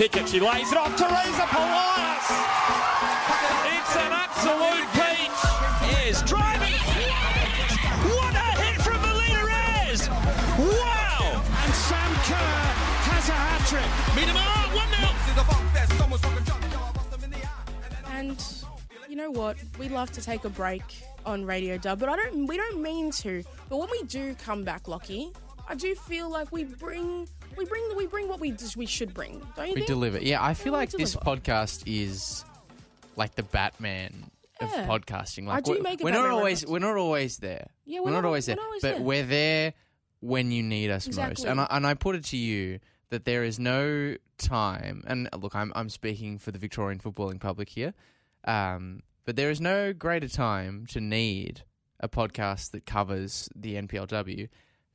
[0.00, 0.30] Pickett.
[0.30, 0.96] She lays it off.
[0.96, 2.24] Teresa Polias.
[3.68, 5.40] It's an absolute peach.
[6.08, 6.72] Is driving.
[8.08, 10.08] What a hit from Melina Ayres.
[10.08, 11.42] Wow.
[11.44, 12.64] And Sam Kerr
[13.12, 13.84] has a hat trick.
[14.16, 14.40] Miedema,
[14.74, 15.10] 1 0.
[18.18, 18.42] And
[19.06, 19.58] you know what?
[19.78, 20.82] We love to take a break
[21.26, 22.46] on Radio Dub, but I don't.
[22.46, 23.44] We don't mean to.
[23.68, 25.30] But when we do come back, Lockie,
[25.68, 27.28] I do feel like we bring.
[28.12, 28.28] We bring.
[28.28, 29.40] What we we should bring.
[29.56, 29.86] Don't you We think?
[29.86, 30.18] deliver.
[30.18, 31.30] Yeah, I feel Yeah, we like this deliver.
[31.38, 32.44] podcast is
[33.16, 34.82] like the Batman Yeah.
[34.82, 35.46] of podcasting.
[35.46, 36.70] Like I do we're, make a we're not Batman always reference.
[36.72, 37.66] we're not always there.
[37.84, 39.00] Yeah, we're, not- always we're there, not always but there.
[39.02, 39.74] we're there
[40.20, 41.44] when you need us Exactly.
[41.44, 41.50] most.
[41.50, 42.78] And I, and I put it to you
[43.10, 45.02] that there is no time.
[45.06, 47.94] And look, I'm I'm speaking for the Victorian footballing public here,
[48.44, 51.62] um, but there is no greater time to need
[52.00, 54.48] a podcast that covers the NPLW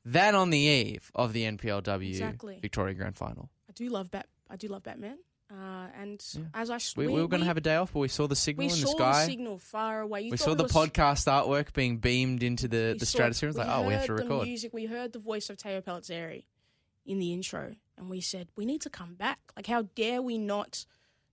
[0.06, 2.58] than on the eve of the NPLW Exactly.
[2.62, 3.50] Victoria Grand Final.
[3.68, 4.26] I do love Bat.
[4.48, 5.18] I do love Batman.
[5.50, 6.42] Uh, and Yeah.
[6.54, 8.26] as I s- We, we, were going to have a day off, but we saw
[8.26, 9.20] the signal in the saw sky.
[9.26, 10.22] the signal far away.
[10.22, 13.48] You we saw the was- podcast artwork being beamed into the, the stratosphere.
[13.50, 14.42] It's like, oh, we have to record.
[14.42, 14.72] The music.
[14.72, 16.44] We heard the voice of Teo Pellizzeri
[17.04, 19.38] in the intro, and we said we need to come back.
[19.56, 20.84] Like, how dare we not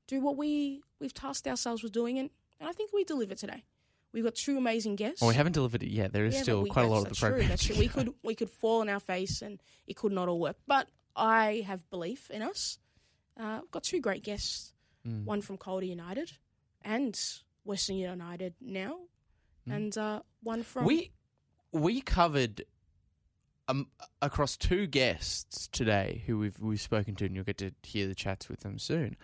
[0.07, 2.19] do what we we've tasked ourselves with doing?
[2.19, 3.63] And, and I think we delivered today.
[4.13, 5.21] We've got two amazing guests.
[5.21, 6.13] Well, we haven't delivered it yet.
[6.13, 7.41] There is Yeah, still we- quite a lot of the that's program.
[7.41, 7.75] True, that's true.
[7.77, 10.57] We could we could fall on our face and it could not all work.
[10.67, 12.77] But I have belief in us.
[13.37, 14.73] Uh, we've got two great guests.
[15.07, 15.25] Mm.
[15.25, 16.31] One from Calder United
[16.83, 17.19] and
[17.65, 18.99] Western United now,
[19.65, 20.85] and uh, one from.
[20.85, 21.11] We
[21.71, 22.63] we covered
[23.67, 23.87] um,
[24.21, 28.15] across two guests today who we've we've spoken to, and you'll get to hear the
[28.15, 29.17] chats with them soon.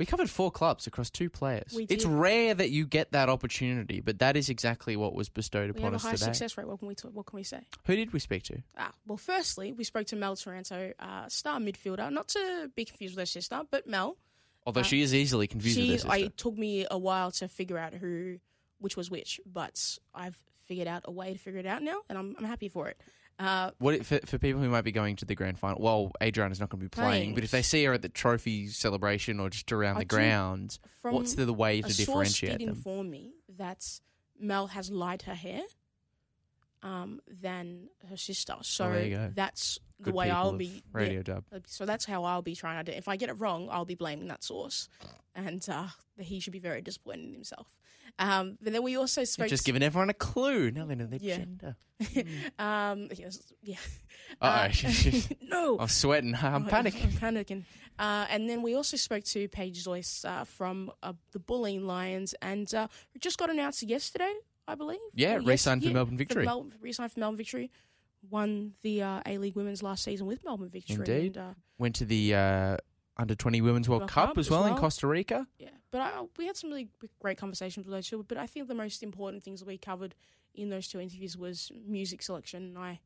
[0.00, 1.74] We covered four clubs across two players.
[1.76, 2.10] We It's did.
[2.10, 5.92] rare that you get that opportunity, but that is exactly what was bestowed we upon
[5.92, 6.24] have a us high today.
[6.24, 6.66] success rate.
[6.66, 7.60] What can we what can we say?
[7.84, 8.62] Who did we speak to?
[8.78, 12.10] Ah, well, firstly, we spoke to Mel Taranto, uh, star midfielder.
[12.10, 14.16] Not to be confused with her sister, but Mel.
[14.64, 16.26] Although Uh, she is easily confused she, with her I sister.
[16.28, 18.38] it took me a while to figure out who,
[18.78, 22.16] which was which, but I've figured out a way to figure it out now, and
[22.16, 22.98] I'm, I'm happy for it.
[23.40, 25.80] Uh, What for, for people who might be going to the grand final?
[25.80, 28.68] Well, Adriana's not going to be playing, but if they see her at the trophy
[28.68, 32.76] celebration or just around I the grounds, what's the, the way to differentiate did them?
[32.76, 33.86] inform me that
[34.38, 35.62] Mel has light her hair
[36.82, 38.54] um, than her sister.
[38.62, 39.32] So Well, there you go.
[39.34, 40.82] that's the way I'll be.
[40.92, 41.22] radio yeah.
[41.22, 41.44] dub.
[41.66, 42.96] So that's how I'll be trying to do.
[42.96, 44.88] If I get it wrong, I'll be blaming that source,
[45.34, 47.66] and uh, he should be very disappointed in himself.
[48.18, 49.44] Um, but then we also spoke.
[49.44, 50.70] You've just giving everyone a clue.
[50.70, 51.36] Now they know their Yeah.
[51.38, 51.76] gender.
[52.58, 53.76] um, yes, yeah.
[54.40, 54.68] Uh
[55.42, 56.34] no, I'm sweating.
[56.34, 57.04] I'm Oh, panicking.
[57.22, 57.64] I'm panicking.
[57.98, 62.34] Uh, and then we also spoke to Paige Joyce uh, from uh, the Bulleen Lions,
[62.40, 62.88] and uh,
[63.18, 64.32] just got announced yesterday,
[64.66, 65.00] I believe.
[65.14, 66.46] Yeah, re-signed for Melbourne Victory.
[66.46, 67.70] Mel- re-signed for Melbourne Victory.
[68.30, 70.96] Won the uh, A League Women's last season with Melbourne Victory.
[70.96, 71.36] Indeed.
[71.36, 72.76] And, uh, Went to the uh,
[73.20, 74.76] under 20 Women's World World Cup, Cup as as well, in.
[74.76, 75.46] Costa Rica.
[75.58, 76.88] yeah, but I, we had some really
[77.20, 78.24] great conversations with those two.
[78.26, 80.14] But I think the most important things that we covered
[80.54, 83.00] in those two interviews was music selection, and I,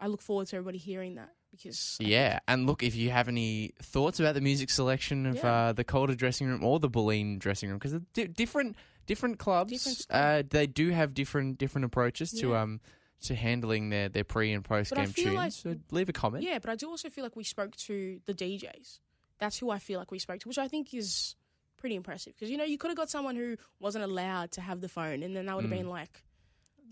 [0.00, 3.72] I look forward to everybody hearing that because Yeah, and look, if you have any
[3.82, 5.52] thoughts about the music selection of Yeah.
[5.68, 8.76] uh, the Calder dressing room or the Bulleen dressing room, because di- different
[9.06, 12.80] different clubs, Different uh, they do have different different approaches to um
[13.22, 15.34] to handling their, their pre and post But game tunes.
[15.34, 16.44] like- so leave a comment.
[16.44, 18.98] Yeah, but I do also feel like we spoke to the DJs.
[19.38, 21.36] That's who I feel like we spoke to, which I think is
[21.76, 22.34] pretty impressive.
[22.34, 25.22] Because you know, you could have got someone who wasn't allowed to have the phone,
[25.22, 25.78] and then that would have Mm.
[25.78, 26.22] been like,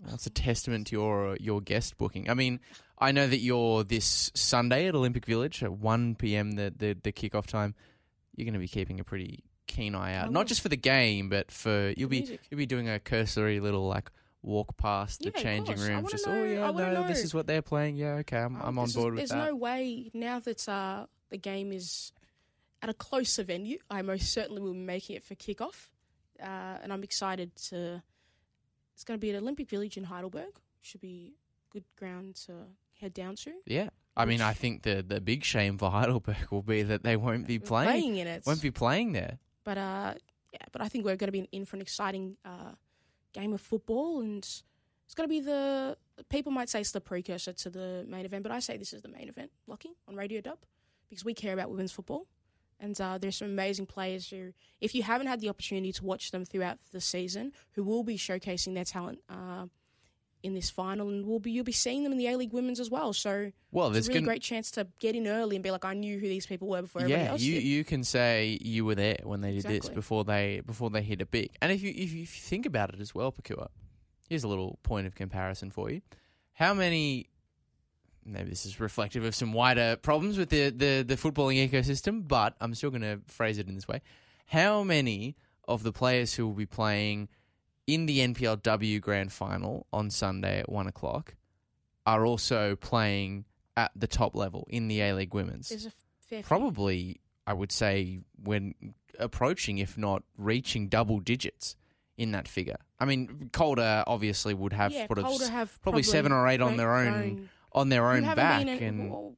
[0.05, 2.29] That's a testament to your your guest booking.
[2.29, 2.59] I mean,
[2.99, 6.51] I know that you're this Sunday at Olympic Village at one p.m.
[6.51, 7.73] the the, the kickoff time.
[8.35, 11.29] You're going to be keeping a pretty keen eye out, not just for the game,
[11.29, 12.41] but for you'll be music.
[12.51, 14.11] you'll be doing a cursory little like
[14.43, 15.79] walk past the Yeah, changing.
[15.79, 16.11] Rooms.
[16.11, 17.95] Just know- oh yeah, no, this is what they're playing.
[17.95, 19.35] Yeah, okay, I'm oh, I'm on this is- board with There's that.
[19.37, 22.11] There's no way now that uh, the game is
[22.85, 23.79] at a closer venue.
[23.89, 25.89] I most certainly will be making it for kickoff,
[26.39, 28.03] uh, and I'm excited to.
[28.93, 30.59] It's going to be at Olympic Village in Heidelberg.
[30.81, 31.33] Should be
[31.71, 32.53] good ground to
[33.01, 33.53] head down to.
[33.65, 37.15] yeah, I mean, I think the the big shame for Heidelberg will be that they
[37.17, 38.43] won't be playing, in it.
[38.45, 39.39] won't be playing there.
[39.63, 40.13] But uh,
[40.53, 42.73] yeah, but I think we're going to be in for an exciting uh,
[43.33, 45.97] game of football, and it's going to be the
[46.29, 49.01] people might say it's the precursor to the main event, but I say this is
[49.01, 50.59] the main event, Lucky on Radio Dub,
[51.09, 52.27] because we care about women's football,
[52.79, 56.31] and uh, there's some amazing players who, if you haven't had the opportunity to watch
[56.31, 59.19] them throughout the season, who will be showcasing their talent.
[59.29, 59.67] Uh,
[60.43, 62.79] in this final, and we'll be you'll be seeing them in the A League Women's
[62.79, 63.13] as well.
[63.13, 65.71] So Well, it's there's a really gonna, great chance to get in early and be
[65.71, 67.63] like, I knew who these people were before everybody yeah, else you did.
[67.63, 71.19] you can say you were there when they did this before they before they hit
[71.19, 71.49] a big.
[71.63, 73.69] And if you if you, if you think about it as well, Pakua,
[74.29, 76.01] here's a little point of comparison for you.
[76.53, 77.27] How many
[78.25, 82.55] maybe this is reflective of some wider problems with the, the, the footballing ecosystem, but
[82.59, 84.01] I'm still going to phrase it in this way.
[84.47, 85.35] How many
[85.67, 87.29] of the players who will be playing
[87.87, 91.35] in the NPLW Grand Final on Sunday at one o'clock
[92.05, 93.45] are also playing
[93.77, 95.69] at the top level in the A League Women's?
[95.69, 96.43] Fair few.
[96.43, 98.73] Probably, I would say, when
[99.19, 101.75] approaching, if not reaching double digits
[102.17, 102.77] in that figure.
[102.99, 106.77] I mean, Calder obviously would have yeah, sort of have probably seven or eight on
[106.77, 109.35] their own on their own back, in- and well,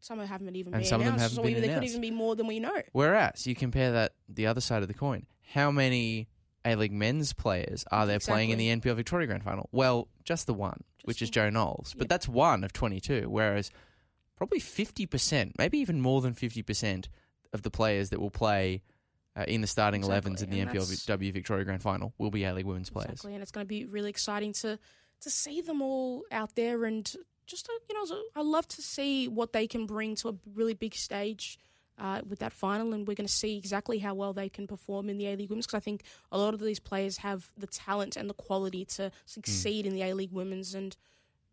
[0.00, 1.84] some of them haven't even and been some of them haven't so been there could
[1.84, 2.82] even be more than we know.
[2.92, 6.28] Whereas you compare that the other side of the coin, how many
[6.64, 9.68] A League men's players are there playing in the NPL Victoria Grand Final?
[9.72, 13.28] Well, just the one, which is Joe Knowles, but that's one of twenty-two.
[13.28, 13.70] Whereas
[14.36, 17.08] probably fifty percent, maybe even more than fifty percent
[17.52, 18.82] of the players that will play
[19.36, 22.52] uh, in the starting Exactly, 11s in the NPLW Victoria Grand Final will be A
[22.54, 23.10] League women's players.
[23.10, 24.78] Exactly, and it's going to be really exciting to
[25.20, 27.14] to see them all out there and
[27.46, 30.94] just you know, I love to see what they can bring to a really big
[30.94, 31.58] stage
[31.98, 35.08] uh, with that final, and we're going to see exactly how well they can perform
[35.08, 37.66] in the A League Women's because I think a lot of these players have the
[37.66, 40.96] talent and the quality to succeed in the A League Women's, and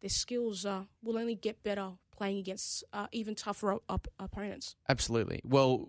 [0.01, 4.75] their skills uh, will only get better playing against uh, even tougher op- op- opponents.
[4.89, 5.39] Absolutely.
[5.45, 5.87] Well,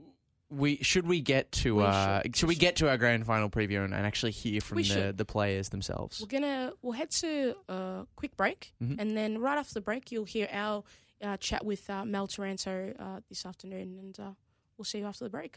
[0.51, 2.37] we should we get to We uh, should.
[2.37, 4.89] should we get to our grand final preview and, and actually hear from We the,
[4.89, 5.17] should.
[5.19, 6.21] the players themselves?
[6.21, 8.97] We're gonna we'll head to a quick break, Mhm.
[9.01, 10.85] and then right after the break, you'll hear our
[11.23, 14.31] uh, chat with uh, Mel Taranto uh, this afternoon, and uh,
[14.77, 15.57] we'll see you after the break.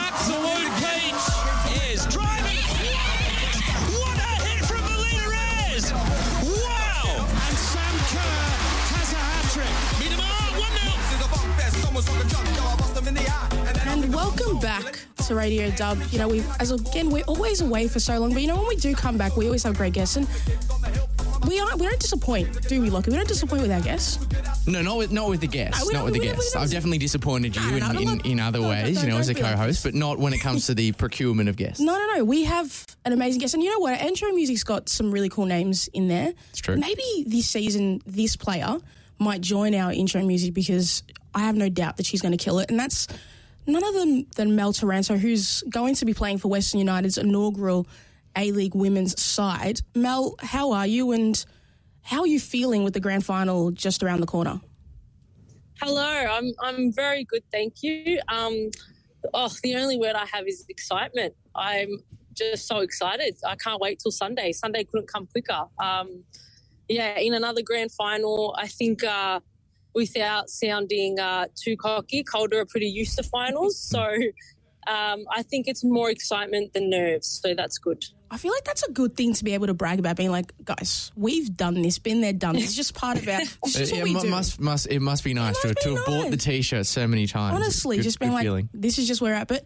[0.00, 2.58] Absolute Peach is driving.
[3.94, 5.92] What a hit from Melina Ayres!
[5.92, 7.26] Wow!
[7.48, 8.50] And Sam Kerr
[8.94, 9.74] has a hat trick.
[10.54, 10.94] Miedema,
[11.92, 13.92] 1 0.
[13.92, 15.98] And welcome back to Radio Dub.
[16.10, 18.68] You know, we as again we're always away for so long, but you know when
[18.68, 20.28] we do come back, we always have great guests, and
[21.48, 23.10] we aren't we don't disappoint, do we, Lockie?
[23.10, 24.18] We don't disappoint with our guests.
[24.66, 25.84] No, not with not with the guests.
[25.86, 26.56] No, not with the we don't- we guests.
[26.56, 29.34] I've definitely disappointed you No, no, in, in, in other ways, you know, as a
[29.34, 31.80] co-host, but not when it comes to the procurement of guests.
[31.80, 32.24] No, no, no.
[32.24, 34.00] We have an amazing guest, and you know what?
[34.00, 36.32] Our intro music's got some really cool names in there.
[36.50, 36.76] It's true.
[36.76, 38.78] Maybe this season, this player
[39.18, 41.02] might join our intro music because
[41.34, 42.70] I have no doubt that she's going to kill it.
[42.70, 43.08] And that's
[43.66, 47.86] none other than, Mel Taranto, who's going to be playing for Western United's inaugural
[48.36, 49.80] A League women's side.
[49.94, 51.44] Mel, how are you, and
[52.02, 54.60] how are you feeling with the grand final just around the corner?
[55.82, 58.20] Hello, I'm I'm very good, thank you.
[58.28, 58.70] Um,
[59.32, 61.34] oh, the only word I have is excitement.
[61.54, 61.98] I'm
[62.32, 63.36] just so excited.
[63.46, 64.52] I can't wait till Sunday.
[64.52, 65.64] Sunday couldn't come quicker.
[65.78, 66.24] Um,
[66.88, 69.40] yeah, in another grand final, I think uh,
[69.94, 74.00] without sounding uh, too cocky, Calder are pretty used to finals, so
[74.86, 77.40] um, I think it's more excitement than nerves.
[77.42, 78.04] So that's good.
[78.30, 80.52] I feel like that's a good thing to be able to brag about, being like,
[80.64, 82.64] guys, we've done this, been there, done this.
[82.64, 83.40] It's just part of our.
[83.40, 84.28] It's just Uh, what it we mu- do.
[84.28, 87.06] must must it must be nice to, must to be have bought the t-shirt so
[87.06, 87.54] many times.
[87.54, 88.68] Honestly, Good- just being like, feeling.
[88.74, 89.46] this is just where we're at.
[89.48, 89.64] But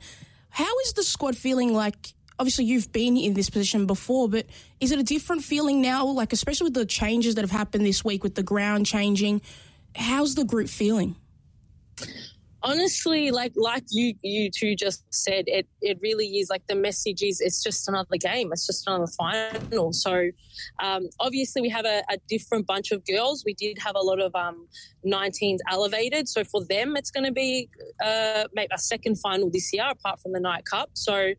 [0.50, 2.12] how is the squad feeling like?
[2.38, 4.46] Obviously, you've been in this position before, but
[4.80, 6.06] is it a different feeling now?
[6.06, 9.42] Like, especially with the changes that have happened this week with the ground changing,
[9.96, 11.16] how's the group feeling?
[12.62, 16.50] honestly like like you you two just said it it really is.
[16.50, 18.50] Like the message is it's just another game.
[18.52, 19.92] It's just another final.
[19.92, 20.30] So
[20.82, 23.44] um, obviously we have a, a different bunch of girls.
[23.44, 24.66] We did have a lot of um,
[25.06, 26.28] 19s elevated.
[26.28, 27.68] So for them it's going to be
[28.02, 30.90] uh, maybe a second final this year apart from the Nike cup.
[30.94, 31.32] So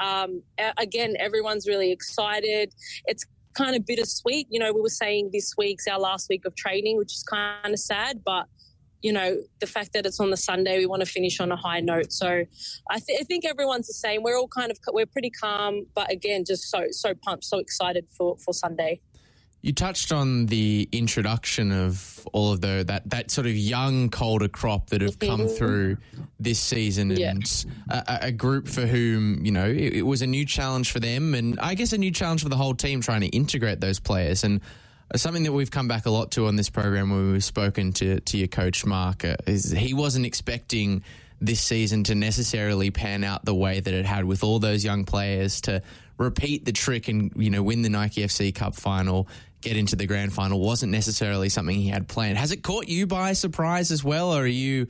[0.00, 0.42] um,
[0.78, 2.72] again everyone's really excited
[3.06, 6.54] it's kind of bittersweet you know we were saying this week's our last week of
[6.54, 8.46] training which is kind of sad but
[9.02, 11.56] you know, the fact that it's on the Sunday, we want to finish on a
[11.56, 12.12] high note.
[12.12, 12.44] So
[12.90, 14.22] I, th- I think everyone's the same.
[14.22, 18.06] We're all kind of, we're pretty calm, but again, just so, so pumped, so excited
[18.16, 19.00] for, for Sunday.
[19.62, 24.48] You touched on the introduction of all of the that that sort of young Calder
[24.48, 25.58] crop that have come Mhm.
[25.58, 25.96] through
[26.38, 27.32] this season, Yeah.
[27.32, 30.98] and a, a group for whom you know it, it was a new challenge for
[31.00, 34.00] them, and I guess a new challenge for the whole team trying to integrate those
[34.00, 34.44] players.
[34.44, 34.62] And
[35.12, 37.92] uh, something that we've come back a lot to on this program when we've spoken
[37.94, 41.02] to to your coach Mark uh, is he wasn't expecting
[41.42, 45.04] this season to necessarily pan out the way that it had with all those young
[45.04, 45.82] players to
[46.18, 49.26] repeat the trick and you know win the Nike FC Cup final,
[49.60, 52.38] get into the grand final wasn't necessarily something he had planned.
[52.38, 54.86] Has it caught you by surprise as well, or are you?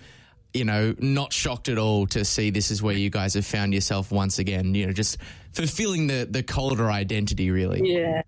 [0.53, 3.73] You know, not shocked at all to see this is where you guys have found
[3.73, 4.75] yourself once again.
[4.75, 5.19] You know, just
[5.53, 7.81] fulfilling the the Calder identity, really.
[7.85, 8.23] Yeah.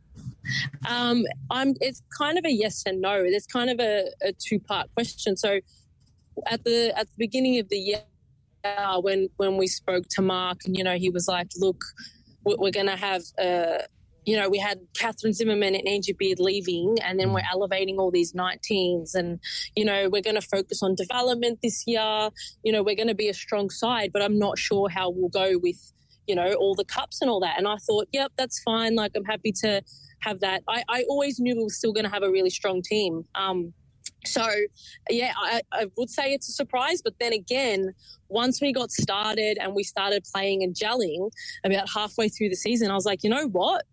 [0.88, 1.74] Um, I'm.
[1.80, 3.22] It's kind of a yes and no.
[3.22, 5.36] There's kind of a, a two part question.
[5.36, 5.58] So,
[6.46, 8.02] at the at the beginning of the year,
[9.00, 11.82] when when we spoke to Mark, and you know, he was like, "Look,
[12.44, 13.82] we- we're going to have uh,
[14.24, 18.10] you know, we had Catherine Zimmerman and Angie Beard leaving, and then we're elevating all
[18.10, 19.14] these 19s.
[19.14, 19.40] And,
[19.74, 22.30] you know, we're going to focus on development this year.
[22.62, 25.28] You know, we're going to be a strong side, but I'm not sure how we'll
[25.28, 25.92] go with,
[26.26, 27.58] you know, all the cups and all that.
[27.58, 28.94] And I thought, yep, that's fine.
[28.94, 29.82] Like, I'm happy to
[30.20, 30.62] have that.
[30.68, 33.24] I, I always knew we were still going to have a really strong team.
[33.34, 33.74] Um,
[34.24, 34.46] so,
[35.10, 37.02] yeah, I, I would say it's a surprise.
[37.02, 37.92] But then again,
[38.28, 41.30] once we got started and we started playing and gelling
[41.64, 43.84] about halfway through the season, I was like, you know what?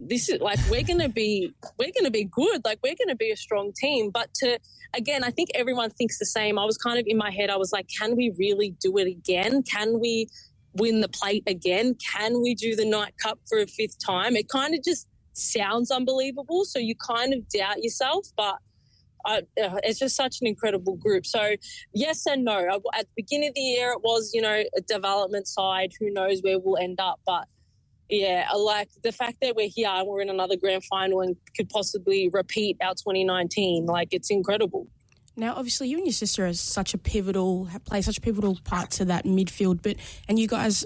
[0.00, 2.62] This is like we're gonna be we're gonna be good.
[2.64, 4.10] Like we're gonna be a strong team.
[4.10, 4.58] But to
[4.94, 6.58] again, I think everyone thinks the same.
[6.58, 7.50] I was kind of in my head.
[7.50, 9.62] I was like, can we really do it again?
[9.62, 10.28] Can we
[10.74, 11.96] win the plate again?
[12.12, 14.36] Can we do the Nike cup for a fifth time?
[14.36, 16.64] It kind of just sounds unbelievable.
[16.64, 18.56] So you kind of doubt yourself, but
[19.24, 21.26] uh, it's just such an incredible group.
[21.26, 21.56] So,
[21.94, 22.58] yes and no.
[22.94, 25.92] At the beginning of the year, it was, you know, a development side.
[25.98, 27.20] Who knows where we'll end up?
[27.26, 27.46] But
[28.08, 31.68] yeah, like the fact that we're here and we're in another grand final and could
[31.70, 34.86] possibly repeat our 2019, like it's incredible.
[35.36, 38.90] Now, obviously, you and your sister are such a pivotal, play such a pivotal part
[38.92, 39.96] to that midfield, but
[40.28, 40.84] and you guys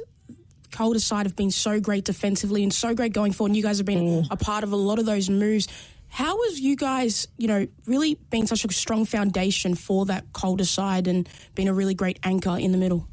[0.71, 3.51] Calder side have been so great defensively and so great going forward.
[3.51, 4.27] And you guys have been mm.
[4.31, 5.67] a part of a lot of those moves.
[6.09, 10.65] How has you guys, you know, really been such a strong foundation for that Calder
[10.65, 13.09] side and been a really great anchor in the middle?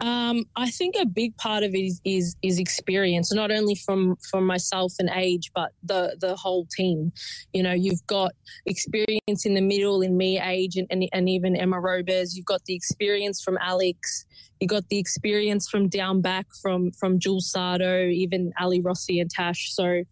[0.00, 4.16] Um, I think a big part of it is, is, is experience, not only from
[4.30, 7.12] from myself and age, but the the whole team.
[7.52, 8.32] You know, you've got
[8.66, 12.36] experience in the middle in me, age, and, and, and even Emma Robers.
[12.36, 14.26] You've got the experience from Alex.
[14.60, 19.30] You got the experience from down back from from Jules Sardo, even Ali Rossi and
[19.30, 19.72] Tash.
[19.72, 20.04] So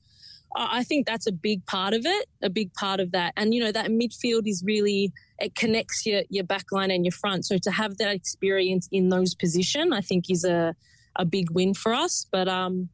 [0.57, 3.35] I think that's a big part of it, a big part of that.
[3.37, 7.13] And, you know, that midfield is really, it connects your, your back line and your
[7.13, 7.45] front.
[7.45, 10.75] So to have that experience in those positions, I think is a,
[11.17, 12.27] a big win for us.
[12.31, 12.89] But, um,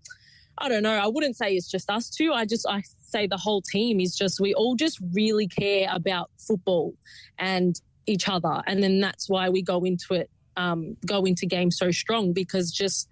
[0.58, 0.92] I don't know.
[0.94, 2.32] I wouldn't say it's just us two.
[2.32, 6.30] I just, I say the whole team is just, we all just really care about
[6.38, 6.94] football
[7.38, 8.62] and each other.
[8.66, 12.70] And then that's why we go into it um, go into games so strong because
[12.70, 13.08] just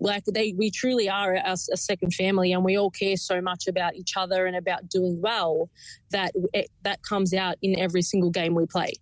[0.00, 3.66] like they, we truly are a, a, second family, and we all care so much
[3.66, 5.70] about each other and about doing well
[6.10, 8.92] that it, that comes out in every single game we play.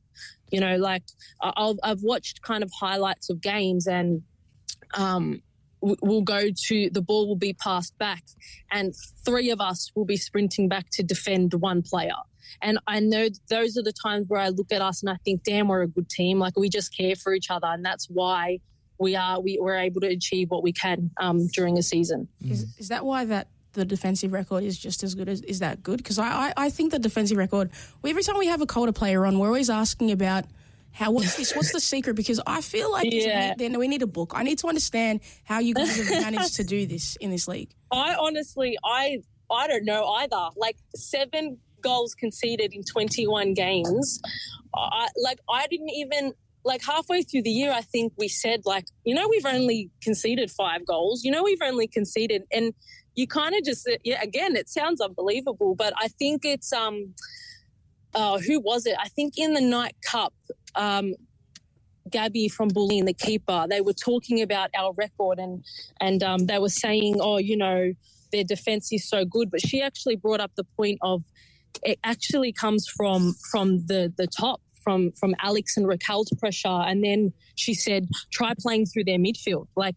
[0.50, 1.04] You know, like
[1.40, 4.22] i have watched kind of highlights of games and.
[4.94, 5.42] Um,
[5.82, 8.22] we'll go to the ball will be passed back
[8.70, 8.94] and
[9.24, 12.14] three of us will be sprinting back to defend one player
[12.60, 15.42] and I know those are the times where I look at us and I think,
[15.44, 16.38] damn, we're a good team.
[16.38, 17.66] Like we just care for each other.
[17.66, 18.58] And that's why
[18.98, 22.28] we are, we, we're able to achieve what we can um, during a season.
[22.40, 25.82] Is, is that why that the defensive record is just as good as is that
[25.82, 25.98] good?
[25.98, 27.70] Because I, I, I, think the defensive record,
[28.06, 30.44] every time we have a Calder player on, we're always asking about
[30.92, 31.56] how what's this?
[31.56, 32.14] What's the secret?
[32.14, 33.54] Because I feel like yeah.
[33.56, 34.32] then we need a book.
[34.34, 37.70] I need to understand how you guys have managed to do this in this league.
[37.90, 40.48] I honestly, I I don't know either.
[40.56, 44.20] Like seven goals conceded in 21 games.
[44.74, 46.32] I, like I didn't even
[46.64, 50.50] like halfway through the year, I think we said like, you know, we've only conceded
[50.50, 51.24] five goals.
[51.24, 52.72] You know, we've only conceded, and
[53.14, 54.22] you kind of just yeah.
[54.22, 57.14] Again, it sounds unbelievable, but I think it's um,
[58.14, 58.96] uh, who was it?
[59.00, 60.34] I think in the Nike cup,
[60.74, 61.14] um,
[62.10, 65.64] Gabby from Bulleen, the keeper, they were talking about our record and
[66.00, 67.92] and um, they were saying, oh, you know,
[68.30, 71.22] their defense is so good, but she actually brought up the point of
[71.82, 77.04] it actually comes from from the the top from from Alex and Raquel's pressure, and
[77.04, 79.96] then she said try playing through their midfield like.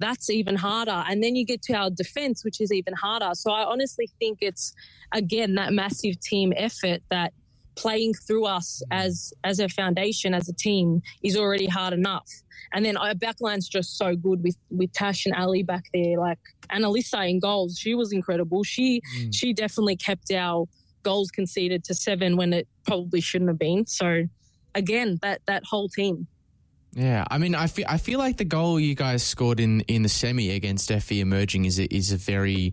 [0.00, 1.02] That's even harder.
[1.08, 3.30] And then you get to our defense, which is even harder.
[3.34, 4.72] So I honestly think it's,
[5.10, 7.32] again, that massive team effort that
[7.74, 12.28] playing through us as as a foundation as a team is already hard enough.
[12.72, 16.38] And then our backline's just so good with with Tash and Ali back there, like
[16.70, 17.78] Annalisa in goals.
[17.78, 18.62] She was incredible.
[18.64, 19.34] She mm.
[19.34, 20.66] she definitely kept our
[21.02, 23.86] goals conceded to seven when it probably shouldn't have been.
[23.86, 24.24] So
[24.74, 26.26] again, that that whole team.
[26.94, 30.02] Yeah, I mean, I feel I feel like the goal you guys scored in in
[30.02, 32.72] the semi against FV emerging is a, is a very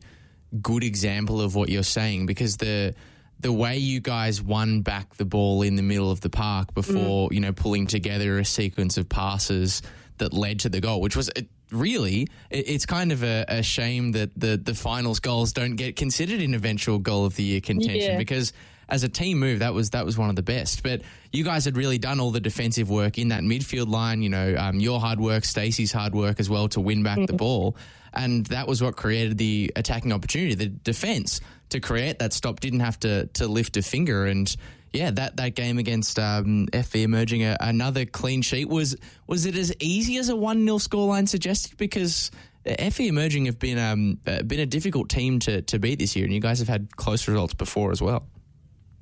[0.62, 2.96] good example of what you're saying because the
[3.39, 7.29] the way you guys won back the ball in the middle of the park before
[7.29, 7.34] mm.
[7.34, 9.82] you know pulling together a sequence of passes
[10.18, 11.30] that led to the goal, which was
[11.72, 16.42] really, it's kind of a, a, shame that the, the finals goals don't get considered
[16.42, 18.18] in eventual goal of the year contention yeah.
[18.18, 18.54] because
[18.88, 20.84] as a team move, that was that was one of the best.
[20.84, 24.22] But you guys had really done all the defensive work in that midfield line.
[24.22, 27.26] You know, um, your hard work, Stacey's hard work as well to win back mm-hmm.
[27.26, 27.76] the ball,
[28.14, 30.54] and that was what created the attacking opportunity.
[30.54, 34.56] The defense to create that stop didn't have to to lift a finger and
[34.96, 38.96] yeah, that, that game against um, FV emerging a, another clean sheet was
[39.28, 41.78] was it as easy as a one 0 scoreline suggested?
[41.78, 42.32] Because
[42.66, 46.25] FV emerging have been um, uh, been a difficult team to to beat this year,
[46.25, 48.28] and you guys have had close results before as well.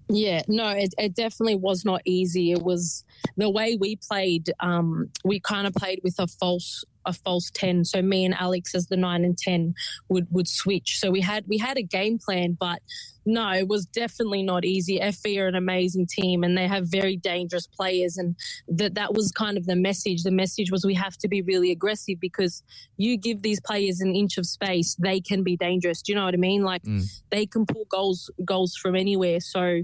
[0.09, 2.51] Yeah, no, it, it definitely was not easy.
[2.51, 3.05] It was
[3.38, 4.51] the way we played.
[4.59, 8.73] Um, we kind of played with a false a false 10 so me and alex
[8.73, 9.75] as the 9 and 10
[10.07, 12.81] would would switch so we had we had a game plan but
[13.25, 17.15] no it was definitely not easy fv are an amazing team and they have very
[17.17, 18.35] dangerous players and
[18.67, 21.71] that that was kind of the message the message was we have to be really
[21.71, 22.63] aggressive because
[22.97, 26.25] you give these players an inch of space they can be dangerous do you know
[26.25, 27.03] what i mean like mm.
[27.29, 29.81] they can pull goals goals from anywhere so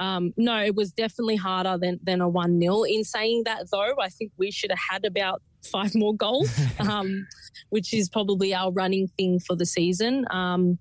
[0.00, 2.82] um, no, it was definitely harder than, than a 1 0.
[2.84, 7.26] In saying that, though, I think we should have had about five more goals, um,
[7.68, 10.24] which is probably our running thing for the season.
[10.30, 10.78] Um,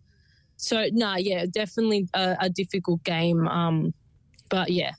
[0.61, 3.47] so, no, nah, yeah, definitely a, a difficult game.
[3.47, 3.93] Um,
[4.49, 4.91] but yeah.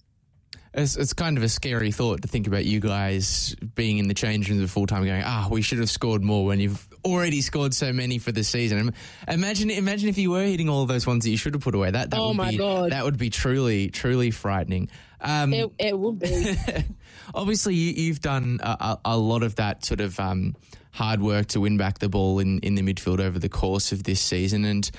[0.73, 4.15] It's, it's kind of a scary thought to think about you guys being in the
[4.15, 7.43] change rooms at full time going, ah, we should have scored more when you've already
[7.43, 8.95] scored so many for the season.
[9.29, 11.75] Imagine, imagine if you were hitting all of those ones that you should have put
[11.75, 11.91] away.
[11.91, 12.93] That, that oh would my be, God.
[12.93, 14.89] that would be truly, truly frightening.
[15.21, 16.57] Um, it, it would be.
[17.35, 20.57] obviously, you, have done a, a, lot of that sort of um,
[20.93, 24.05] hard work to win back the ball in, in the midfield over the course of
[24.05, 24.91] this season, and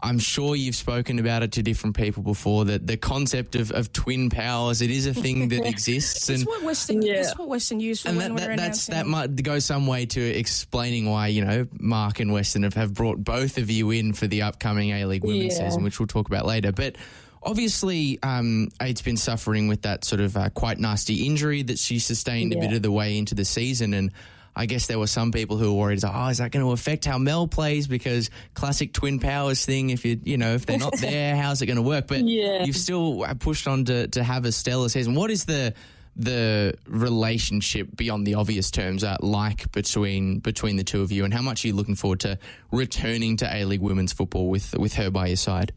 [0.00, 2.66] I'm sure you've spoken about it to different people before.
[2.66, 6.62] That the concept of, of twin powers, it is a thing that exists, and what
[6.62, 7.32] Western, yeah.
[7.36, 11.08] what Western use for and that, that, that's, that might go some way to explaining
[11.08, 14.42] why you know Mark and Western have, have brought both of you in for the
[14.42, 15.68] upcoming A League Women's yeah.
[15.68, 16.96] season, which we'll talk about later, but
[17.42, 21.98] obviously, um, Aid's been suffering with that sort of uh, quite nasty injury that she
[22.00, 22.58] sustained yeah.
[22.58, 23.94] a bit of the way into the season.
[23.94, 24.12] And
[24.58, 27.04] I guess there were some people who were worried, oh, is that going to affect
[27.04, 27.86] how Mel plays?
[27.86, 31.66] Because classic twin powers thing, if you, you know, if they're not there, how's it
[31.66, 32.06] going to work?
[32.06, 32.64] But yeah.
[32.64, 35.14] you've still uh, pushed on to, to have a stellar season.
[35.14, 35.74] What is the,
[36.16, 41.34] the relationship beyond the obvious terms uh, like between between the two of you, and
[41.34, 42.38] how much are you looking forward to
[42.72, 45.72] returning to A League women's football with with her by your side?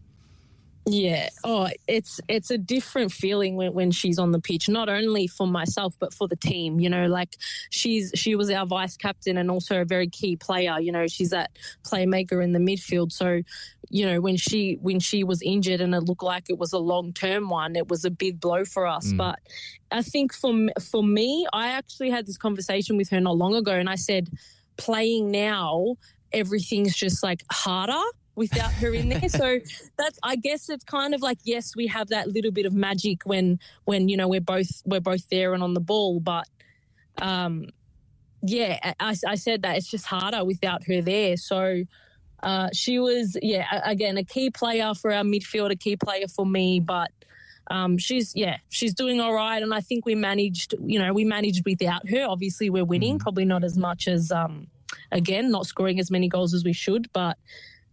[0.91, 1.29] Yeah.
[1.43, 5.46] Oh, it's it's a different feeling when, when she's on the pitch, not only for
[5.46, 6.79] myself but for the team.
[6.79, 7.36] You know, like
[7.69, 10.80] she's she was our vice captain and also a very key player.
[10.80, 11.52] You know, she's that
[11.84, 13.12] playmaker in the midfield.
[13.12, 13.41] So,
[13.89, 16.80] you know, when she when she was injured and it looked like it was a
[16.80, 19.12] long term one, it was a big blow for us.
[19.12, 19.17] Mm.
[19.17, 19.39] But
[19.91, 23.73] I think for for me, I actually had this conversation with her not long ago,
[23.73, 24.30] and I said,
[24.78, 25.97] playing now,
[26.34, 28.02] everything's just like harder
[28.39, 29.30] without her in there.
[29.30, 29.60] so
[29.97, 33.21] that's I guess it's kind of like yes, we have that little bit of magic
[33.25, 36.47] when when you know we're both we're both there and on the ball, but
[37.21, 37.67] um,
[38.41, 41.38] yeah, I, I said that it's just harder without her there.
[41.38, 41.84] So.
[42.41, 46.45] Uh, she was, yeah, again, a key player for our midfield, a key player for
[46.45, 47.12] me, but
[47.69, 50.73] um, she's yeah, she's doing all right, and I think we managed.
[50.82, 52.25] You know, we managed without her.
[52.25, 53.19] Obviously, we're winning, mm.
[53.19, 54.67] probably not as much as um,
[55.12, 57.38] again, not scoring as many goals as we should, but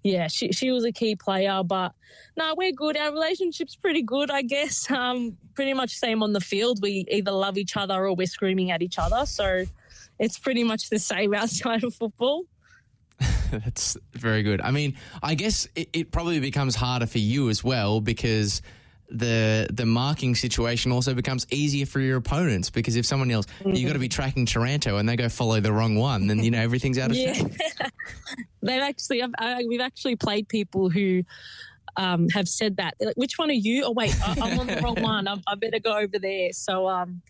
[0.06, 1.62] yeah, she she was a key player.
[1.64, 1.92] But
[2.36, 2.96] no, we're good.
[2.96, 4.86] Our relationship's pretty good, I guess.
[4.96, 6.80] Um, pretty much same on the field.
[6.80, 9.26] We either love each other or we're screaming at each other.
[9.26, 9.64] So
[10.18, 12.44] it's pretty much the same outside of football.
[13.50, 14.60] That's very good.
[14.60, 18.62] I mean, I guess it, it probably becomes harder for you as well because
[19.08, 23.74] the the marking situation also becomes easier for your opponents because if someone else mm-hmm.
[23.74, 26.50] you got to be tracking Taranto and they go follow the wrong one, then you
[26.50, 27.34] know everything's out of yeah.
[28.62, 31.22] They've actually I, we've actually played people who.
[31.98, 32.92] Um, have said that.
[33.00, 33.84] Like, Which one are you?
[33.84, 35.26] Oh wait, I, am on the wrong one.
[35.26, 36.52] I, I, better go over there.
[36.52, 37.22] So, um,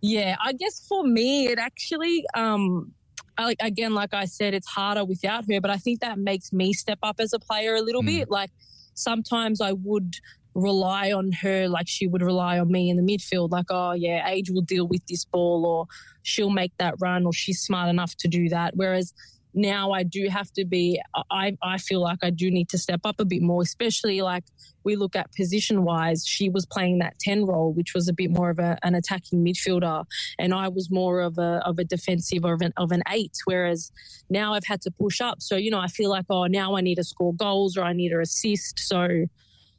[0.00, 2.90] yeah, I guess for me, it actually, um,
[3.36, 5.60] I, again, like I said, it's harder without her.
[5.60, 8.06] But I think that makes me step up as a player a little mm.
[8.06, 8.28] bit.
[8.28, 8.50] Like
[8.94, 10.16] sometimes I would
[10.54, 13.50] rely on her like she would rely on me in the midfield.
[13.50, 15.86] Like, oh, yeah, Age will deal with this ball or
[16.22, 18.76] she'll make that run or she's smart enough to do that.
[18.76, 19.14] Whereas
[19.54, 23.00] now I do have to be, I, I feel like I do need to step
[23.04, 24.44] up a bit more, especially like
[24.84, 26.24] we look at position wise.
[26.26, 29.44] She was playing that 10 role, which was a bit more of a, an attacking
[29.44, 30.04] midfielder.
[30.38, 33.36] And I was more of a, of a defensive or of an, of an eight.
[33.44, 33.90] Whereas
[34.30, 35.42] now I've had to push up.
[35.42, 37.92] So, you know, I feel like, oh, now I need to score goals or I
[37.92, 38.78] need to assist.
[38.80, 39.26] So,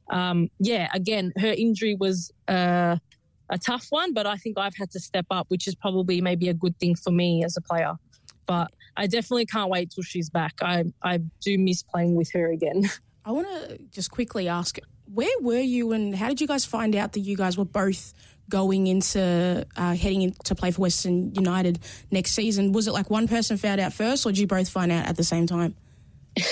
[0.09, 2.97] um, yeah, again, her injury was uh,
[3.49, 6.49] a tough one, but I think I've had to step up, which is probably maybe
[6.49, 7.93] a good thing for me as a player.
[8.45, 10.55] But I definitely can't wait till she's back.
[10.61, 12.89] I I do miss playing with her again.
[13.25, 14.79] I want to just quickly ask,
[15.13, 18.13] where were you, and how did you guys find out that you guys were both
[18.49, 22.71] going into uh, heading in to play for Western United next season?
[22.71, 25.15] Was it like one person found out first, or did you both find out at
[25.15, 25.75] the same time?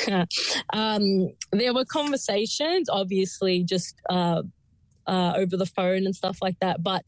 [0.74, 4.44] um, there were conversations, obviously, just uh,
[5.08, 6.84] uh, over the phone and stuff like that.
[6.84, 7.04] But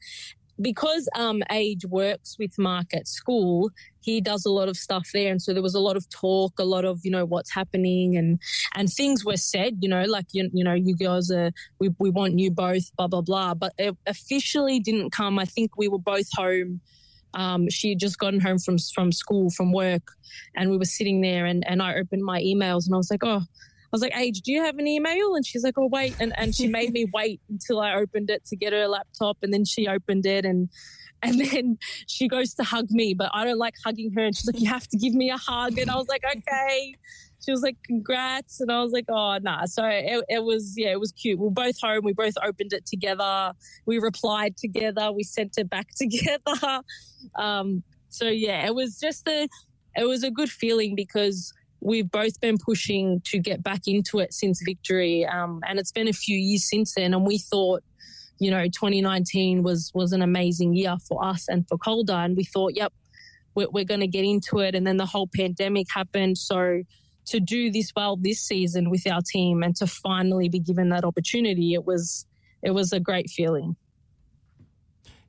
[0.62, 5.32] because um, Age works with Mark at school, he does a lot of stuff there,
[5.32, 8.18] and so there was a lot of talk, a lot of you know what's happening,
[8.18, 8.40] and
[8.76, 12.10] and things were said, you know, like you you know you girls are we we
[12.10, 15.40] want you both, blah blah blah, but it officially didn't come.
[15.40, 16.82] I think we were both home.
[17.34, 20.04] Um, she had just gotten home from from school from work,
[20.56, 23.24] and we were sitting there, and and I opened my emails, and I was like,
[23.24, 23.42] oh.
[23.92, 25.34] I was like, Age, do you have an email?
[25.34, 26.16] And she's like, Oh, wait.
[26.20, 29.38] And, and she made me wait until I opened it to get her laptop.
[29.42, 30.70] And then she opened it and
[31.24, 34.24] and then she goes to hug me, but I don't like hugging her.
[34.24, 35.80] And she's like, You have to give me a hug.
[35.80, 36.94] And I was like, Okay.
[37.44, 38.60] She was like, Congrats.
[38.62, 39.66] And I was like, Oh, nah.
[39.66, 41.40] So it, it was, yeah, it was cute.
[41.40, 42.02] We are both home.
[42.04, 43.54] We both opened it together.
[43.86, 45.12] We replied together.
[45.12, 46.82] We sent it back together.
[47.36, 49.48] Um, so yeah, it was just a,
[49.96, 54.34] it was a good feeling because we've both been pushing to get back into it
[54.34, 55.26] since victory.
[55.26, 57.14] Um, and it's been a few years since then.
[57.14, 57.84] And we thought,
[58.40, 62.14] you know, 2019 was was an amazing year for us and for Calder.
[62.14, 62.94] And we thought, yep,
[63.56, 64.76] we're, we're going to get into it.
[64.76, 66.38] And then the whole pandemic happened.
[66.38, 66.84] So
[67.30, 71.04] to do this well this season with our team and to finally be given that
[71.04, 72.26] opportunity, it was
[72.62, 73.76] it was a great feeling.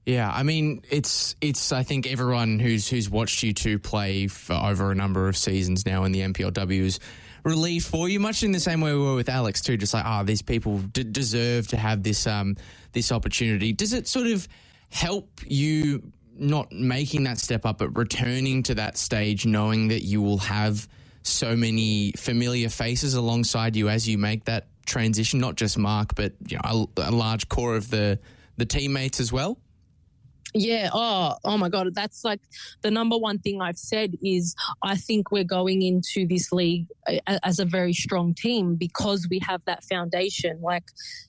[0.06, 1.72] Yeah, I mean, it's it's.
[1.72, 5.84] I think everyone who's who's watched you two play for over a number of seasons
[5.84, 7.00] now in the NPLW is
[7.44, 9.76] relieved for you, much in the same way we were with Alex too.
[9.76, 12.56] Just like, ah, oh, these people d- deserve to have this um
[12.92, 13.72] this opportunity.
[13.72, 14.48] Does it sort of
[14.88, 16.02] help you
[16.36, 20.88] not making that step up, but returning to that stage, knowing that you will have
[21.22, 25.40] so many familiar faces alongside you as you make that transition?
[25.40, 28.18] Not just Mark, but you know, a, a large core of the
[28.56, 29.58] the teammates as well.
[30.52, 30.90] Yeah.
[30.92, 31.94] Oh, oh my God.
[31.94, 32.40] That's like
[32.82, 36.88] the number one thing I've said is I think we're going into this league
[37.44, 40.60] as a very strong team because we have that foundation.
[40.60, 40.84] Like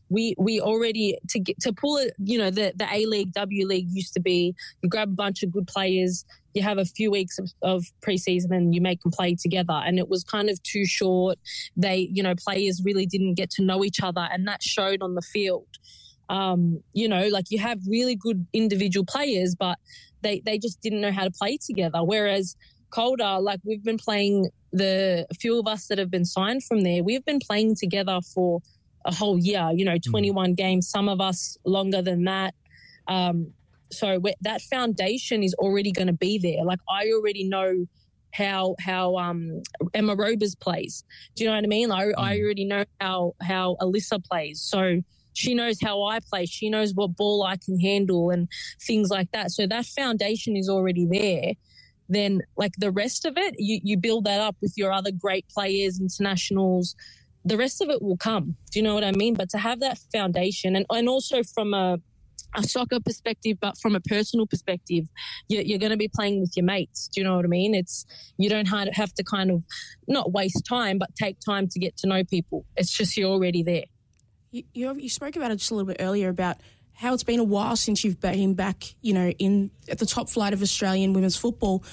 [0.09, 2.13] we we already to get to pull it.
[2.17, 5.43] You know, the the A League, W League used to be you grab a bunch
[5.43, 6.25] of good players.
[6.53, 9.73] You have a few weeks of, of preseason and you make them play together.
[9.73, 11.37] And it was kind of too short.
[11.75, 15.15] They, you know, players really didn't get to know each other, and that showed on
[15.15, 15.67] the field.
[16.29, 19.77] Um, you know, like you have really good individual players, but
[20.21, 22.03] they, they just didn't know how to play together.
[22.03, 22.55] Whereas
[22.89, 27.03] Calder, like we've been playing the few of us that have been signed from there,
[27.03, 28.61] we've been playing together for
[29.05, 30.09] a whole year, you know, mm.
[30.09, 32.53] 21 games, some of us longer than that.
[33.07, 33.53] Um,
[33.91, 36.63] so that foundation is already going to be there.
[36.63, 37.85] Like I already know
[38.33, 39.61] how how um,
[39.93, 41.03] Emma Robers plays.
[41.35, 41.91] Do you know what I mean?
[41.91, 42.43] I, I mm.
[42.43, 44.61] already know how how Alyssa plays.
[44.61, 45.01] So
[45.33, 46.45] she knows how I play.
[46.45, 48.47] She knows what ball I can handle and
[48.81, 49.51] things like that.
[49.51, 51.53] So that foundation is already there.
[52.09, 55.47] Then, like the rest of it, you, you build that up with your other great
[55.47, 56.95] players, internationals.
[57.45, 58.57] The rest of it will come.
[58.69, 59.33] Do you know what I mean?
[59.33, 61.99] But to have that foundation, and, and also from a,
[62.55, 65.05] a soccer perspective, but from a personal perspective,
[65.47, 67.07] you're, you're, going to be playing with your mates.
[67.07, 67.73] Do you know what I mean?
[67.73, 68.05] It's
[68.37, 69.63] you don't have to kind of
[70.07, 72.65] not waste time, but take time to get to know people.
[72.75, 73.85] It's just you're already there.
[74.51, 76.57] You, you, you spoke about it just a little bit earlier about
[76.93, 80.29] how it's been a while since you've been back, you know, in at the top
[80.29, 81.83] flight of Australian women's football.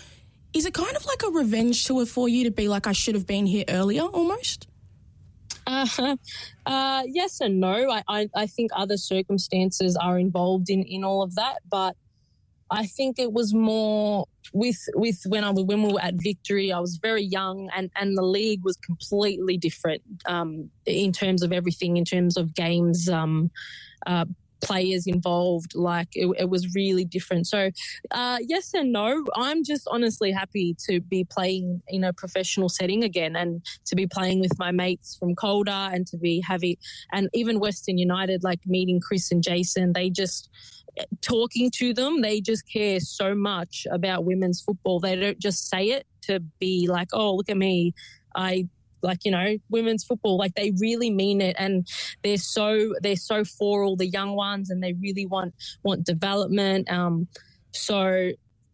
[0.52, 3.14] Is it kind of like a revenge tour for you to be like, I should
[3.14, 4.66] have been here earlier almost?
[6.66, 7.90] Uh, yes and no.
[7.90, 11.96] I, I, I think other circumstances are involved in, in all of that, but
[12.70, 16.72] I think it was more with with when I was when we were at Victory.
[16.72, 21.52] I was very young, and and the league was completely different um, in terms of
[21.52, 23.08] everything, in terms of games.
[23.08, 23.50] Um,
[24.06, 24.26] uh,
[24.60, 27.70] players involved like it, it, was really different so
[28.10, 33.04] uh, yes and no i'm just honestly happy to be playing in a professional setting
[33.04, 36.76] again and to be playing with my mates from calder and to be having
[37.12, 40.48] and even western united like meeting chris and jason they just
[41.20, 45.00] talking to them, they just care so much about women's football.
[45.00, 47.94] They don't just say it to be like, oh, look at me.
[48.34, 48.68] I
[49.02, 51.56] like you know women's football like they really mean it.
[51.58, 51.86] And
[52.22, 56.90] they're so they're so for all the young ones and they really want want development.
[56.90, 57.28] Um
[57.72, 58.30] so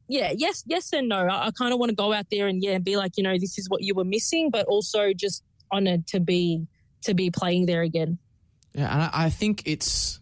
[0.09, 1.27] yeah yes yes and no.
[1.27, 3.37] I, I kind of want to go out there and yeah be like you know
[3.39, 6.67] this is what you were missing but also just honored to be
[7.03, 8.19] to be playing there again.
[8.75, 10.21] Yeah and I, I think it's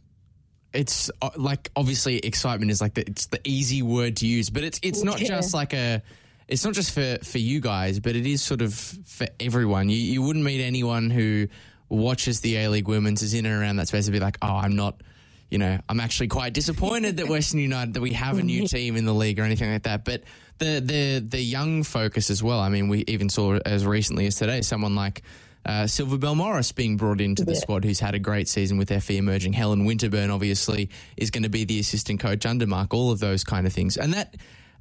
[0.72, 4.64] it's uh, like obviously excitement is like the, it's the easy word to use, but
[4.64, 5.28] it's it's not yeah.
[5.28, 6.02] just like a
[6.48, 9.88] it's not just for for you guys, but it is sort of for everyone.
[9.88, 11.48] You you wouldn't meet anyone who
[11.88, 14.56] watches the A League Women's is in and around that space and be like, oh,
[14.56, 15.00] I'm not.
[15.50, 18.96] You know, I'm actually quite disappointed that Western United that we have a new team
[18.96, 20.02] in the league or anything like that.
[20.04, 20.22] But
[20.58, 22.58] the the the young focus as well.
[22.58, 25.22] I mean, we even saw as recently as today someone like
[25.64, 27.60] Uh, Silver Bell Morris being brought into the Yeah.
[27.60, 29.52] squad, who's had a great season with FV emerging.
[29.52, 32.92] Helen Winterburn, obviously, is going to be the assistant coach under Mark.
[32.94, 34.34] All of those kind of things, and that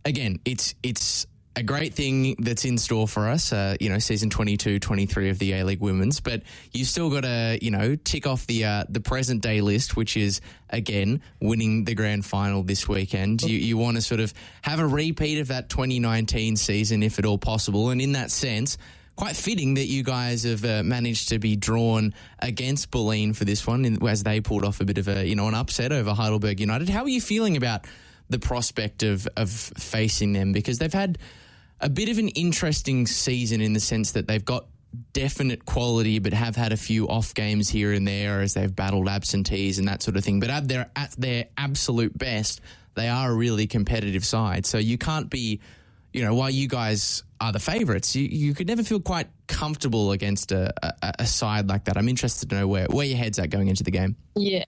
[0.06, 3.52] again, it's it's a great thing that's in store for us.
[3.52, 7.22] Uh, you know, season 22, 23 of the A League Women's, but you've still got
[7.22, 11.84] to you know tick off the uh, the present day list, which is again winning
[11.84, 13.42] the grand final this weekend.
[13.42, 17.26] You you want to sort of have a repeat of that 2019 season, if at
[17.26, 18.78] all possible, and in that sense.
[19.18, 23.68] Quite fitting that you guys have uh, managed to be drawn against Bulleen for this
[23.68, 26.60] one, as they pulled off a bit of a you know an upset over Heidelberg
[26.60, 26.90] United.
[26.90, 27.86] How are you feeling about
[28.32, 31.17] the prospect of of facing them because they've had
[31.80, 34.65] a bit of an interesting season in the sense that they've got
[35.13, 39.08] definite quality but have had a few off games here and there as they've battled
[39.08, 40.39] absentees and that sort of thing.
[40.39, 42.62] But at their at their absolute best
[42.96, 44.65] they are a really competitive side.
[44.65, 45.60] So you can't be
[46.13, 50.12] you know while you guys are the favorites you, you could never feel quite comfortable
[50.12, 51.98] against a, a, a side like that.
[51.98, 54.15] I'm interested to know where, where your head's at going into the game.
[54.36, 54.65] Yeah.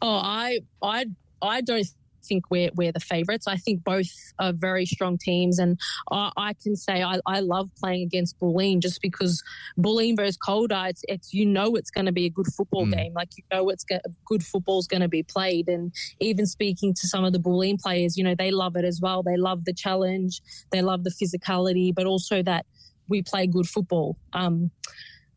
[0.00, 1.06] Oh, I I
[1.40, 1.86] I don't
[2.28, 3.46] think we're we're the favourites.
[3.46, 5.78] I think both are very strong teams, and
[6.10, 9.42] I, I can say I, I love playing against Bulleen just because
[9.78, 12.94] Bulleen versus Calder, it's it's you know it's going to be a good football Mm.
[12.96, 13.12] game.
[13.14, 17.06] Like you know it's go- good football's going to be played, and even speaking to
[17.06, 19.22] some of the Bulleen players, you know they love it as well.
[19.22, 20.40] They love the challenge,
[20.72, 22.66] they love the physicality, but also that
[23.08, 24.16] we play good football.
[24.32, 24.70] Um,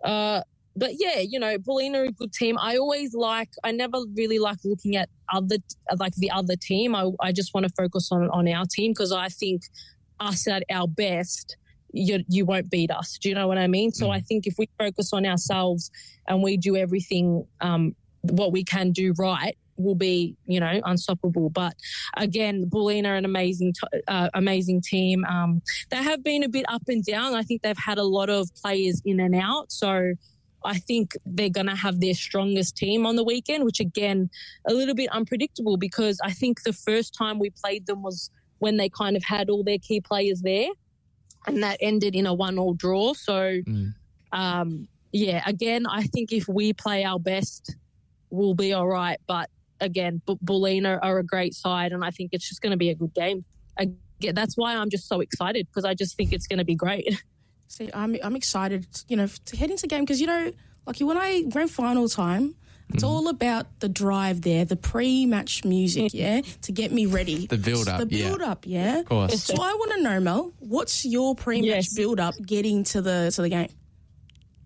[0.04, 0.42] uh,
[0.78, 2.58] but yeah, you know, Bulleen are a good team.
[2.60, 5.58] I always like, I never really like looking at other,
[5.98, 6.96] like the other team.
[6.96, 9.64] I, I just want to focus on, on our team because I think
[10.20, 11.58] us at our best,
[11.92, 13.18] you, you won't beat us.
[13.18, 13.92] Do you know what I mean?
[13.92, 15.90] So I think if we focus on ourselves
[16.28, 21.50] and we do everything, um, what we can do right, will be, you know, unstoppable.
[21.50, 21.76] But
[22.18, 23.74] again, Bulleen are an amazing,
[24.08, 25.24] uh, amazing team.
[25.26, 27.36] Um, they have been a bit up and down.
[27.36, 29.72] I think they've had a lot of players in and out.
[29.72, 30.14] So
[30.68, 34.30] I think they're going to have their strongest team on the weekend, which again,
[34.68, 38.78] a little bit unpredictable because I think the first time we played them was when
[38.78, 40.70] they kind of had all their key players there
[41.48, 43.14] and that ended in a one all draw.
[43.14, 43.94] So, Mm.
[44.34, 47.76] um, yeah, again, I think if we play our best,
[48.30, 49.20] we'll be all right.
[49.28, 49.50] But
[49.80, 50.38] again, B-
[50.86, 53.46] are, a great side, and I think it's just going to be a good game.
[53.78, 56.76] Again, that's why I'm just so excited because I just think it's going to be
[56.76, 57.24] great.
[57.68, 60.52] See, I'm I'm excited, you know, to head into the game because you know,
[60.86, 62.56] like when I grand final time,
[62.94, 63.14] it's Mm-hmm.
[63.14, 67.46] all about the drive there, the pre-match music, yeah, to get me ready.
[67.46, 68.28] The build-up, the yeah.
[68.30, 69.00] build up, yeah.
[69.00, 71.94] of course So I want to know, Mel, what's your pre-match Yes.
[71.94, 73.70] build up getting to the to the game?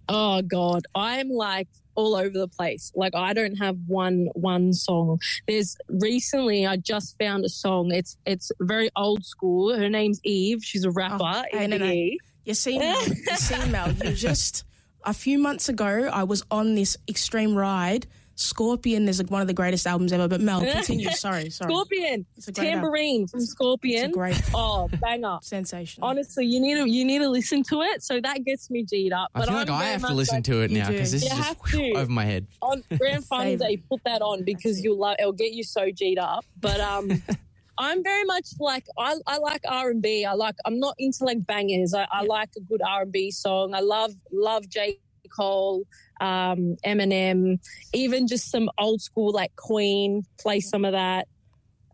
[0.10, 2.92] Oh God, I'm like all over the place.
[2.96, 5.20] Like I don't have one one song.
[5.48, 7.92] There's recently I just found a song.
[7.92, 9.76] It's it's very old school.
[9.76, 10.64] Her name's Eve.
[10.64, 11.24] She's a rapper.
[11.24, 11.86] Oh, hey, no, no.
[11.86, 12.20] Eve.
[12.46, 14.64] You see, Mel, you see, Mel, you just
[15.04, 18.08] a few months ago, I was on this extreme ride.
[18.36, 20.28] Scorpion is like one of the greatest albums ever.
[20.28, 21.10] But Mel, continue.
[21.12, 21.72] Sorry, sorry.
[21.72, 22.82] Scorpion, It's a great album.
[22.82, 24.06] Tambourine from Scorpion.
[24.06, 25.38] It's a great- oh banger.
[25.44, 26.02] Sensation.
[26.02, 28.02] Honestly, you need to you need to listen to it.
[28.02, 29.30] So that gets me G'd up.
[29.36, 31.30] i feel like I'm i have to listen like- to it now because this You
[31.30, 32.00] is just whew, to.
[32.00, 33.70] over my head on grand final Favourite.
[33.76, 36.44] day, put that on because you'll love it'll get you so G'd up.
[36.60, 37.22] But um
[37.82, 40.24] I'm very much like I, I like R and B.
[40.24, 41.96] I like I'm not into like bangers.
[41.96, 43.74] I, I like a good R and B song.
[43.74, 45.00] I love love J.
[45.36, 45.86] Cole,
[46.20, 47.58] um, Eminem,
[47.94, 51.28] even just some old school like Queen, play some of that.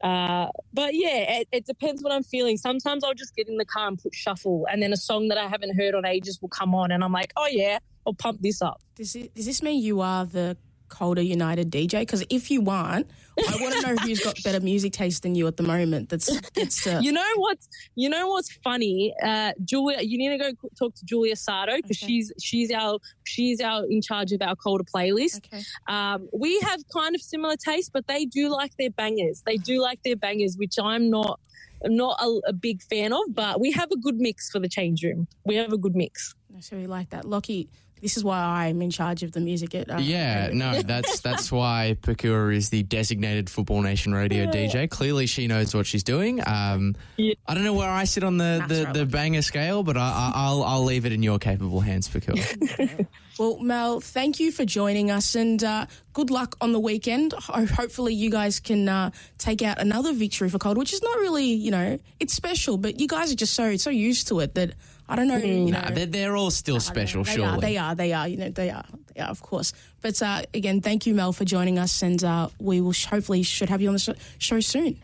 [0.04, 2.58] Uh, but yeah, it, it depends what I'm feeling.
[2.58, 5.38] Sometimes I'll just get in the car and put shuffle, and then a song that
[5.38, 8.41] I haven't heard on ages will come on, and I'm like, oh yeah, I'll pump
[8.41, 8.82] this up.
[8.95, 10.58] Does, it, does this mean you are the
[10.89, 12.02] Calder United DJ?
[12.02, 15.45] Because if you aren't, I want to know who's got better music taste than you
[15.47, 16.10] at the moment.
[16.10, 17.00] That's gets to.
[17.04, 19.13] You know what's you know what's funny?
[19.23, 22.08] Uh, Julia, you need to go talk to Julia Sardo because Okay.
[22.08, 25.38] she's she's our she's our in charge of our Calder playlist.
[25.54, 25.62] okay.
[25.88, 29.43] Um, we have kind of similar taste, but they do like their bangers.
[29.45, 31.39] They do like their bangers, which I'm not
[31.84, 33.19] not a, a big fan of.
[33.30, 35.28] But we have a good mix for the change room.
[35.45, 36.34] We have a good mix.
[36.62, 37.23] So we like that.
[37.23, 37.69] Lockie,
[38.02, 39.90] this is why I'm in charge of the music at.
[39.90, 44.90] Uh, Yeah, no, that's that's why Pakua is the designated Football Nation radio DJ.
[44.90, 46.42] Clearly, she knows what she's doing.
[46.48, 47.34] Um, Yeah.
[47.48, 49.98] I don't know where I sit on the, That's the, right, the banger scale, but
[49.98, 53.08] I, I, I'll I'll leave it in your capable hands, Pakua.
[53.40, 57.34] Well, Mel, thank you for joining us and uh, good luck on the weekend.
[57.34, 61.18] Ho- hopefully, you guys can uh, take out another victory for Cold, which is not
[61.20, 64.56] really, you know, it's special, but you guys are just so so used to it
[64.56, 64.72] that
[65.10, 65.38] I don't know.
[65.38, 67.48] You know nah, they're, they're all still special, they surely.
[67.50, 68.84] Are, they are, they are, you know, they are,
[69.15, 69.74] they are, of course.
[70.02, 73.43] But uh, again, thank you, Mel, for joining us, and uh, we will sh- hopefully
[73.43, 75.02] should have you on the sh- show soon.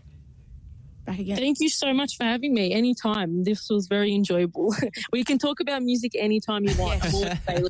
[1.06, 1.38] Back again.
[1.38, 2.74] Thank you so much for having me.
[2.74, 3.44] Anytime.
[3.44, 4.74] This was very enjoyable.
[5.12, 7.04] we can talk about music anytime you want.
[7.06, 7.70] I'm always available.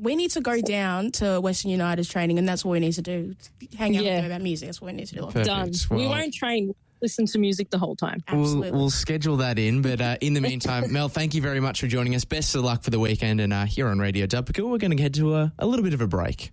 [0.00, 3.02] we need to go down to Western United's training, and that's what we need to
[3.02, 3.34] do.
[3.78, 4.10] Hang out Yeah.
[4.16, 4.68] with them about music.
[4.68, 5.22] That's what we need to do.
[5.26, 5.46] Perfect.
[5.46, 5.72] Done.
[5.90, 6.74] we won't train.
[7.04, 8.24] Listen to music the whole time.
[8.28, 8.70] Absolutely.
[8.70, 9.82] We'll, we'll schedule that in.
[9.82, 12.24] But uh, in the meantime, Mel, thank you very much for joining us.
[12.24, 13.42] Best of luck for the weekend.
[13.42, 15.92] And uh, here on Radio Dupical, we're going to head to a, a little bit
[15.92, 16.50] of a break.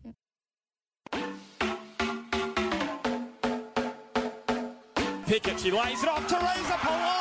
[5.26, 6.28] Pickett, she lays it off.
[6.28, 7.21] Teresa Polias.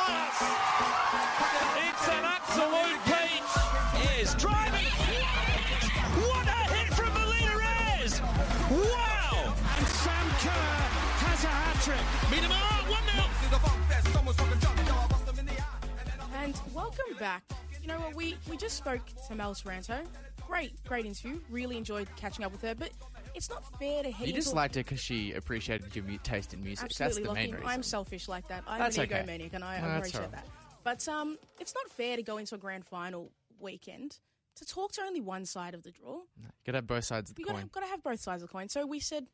[16.81, 17.43] Welcome back.
[17.79, 18.15] You know what?
[18.15, 20.03] We we just spoke to Mel Taranto.
[20.47, 21.39] Great, great interview.
[21.51, 22.73] Really enjoyed catching up with her.
[22.73, 22.89] But
[23.35, 26.55] it's not fair to head You just liked her because she appreciated your mu- taste
[26.55, 26.85] in music.
[26.85, 27.67] absolutely That's the main reason.
[27.67, 28.63] I'm selfish like that.
[28.65, 29.23] I'm That's an okay.
[29.23, 30.47] egomaniac, and I, That's appreciate that.
[30.83, 34.17] But um, it's not fair to go into a grand final weekend
[34.55, 36.21] to talk to only one side of the draw.
[36.65, 37.69] Got to have both sides of the You coin.
[37.71, 38.69] gotta have both sides of the coin.
[38.69, 39.27] So we said,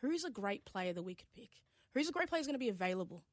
[0.00, 1.50] who's a great player that we could pick?
[1.94, 3.24] Who's a great player is going to be available?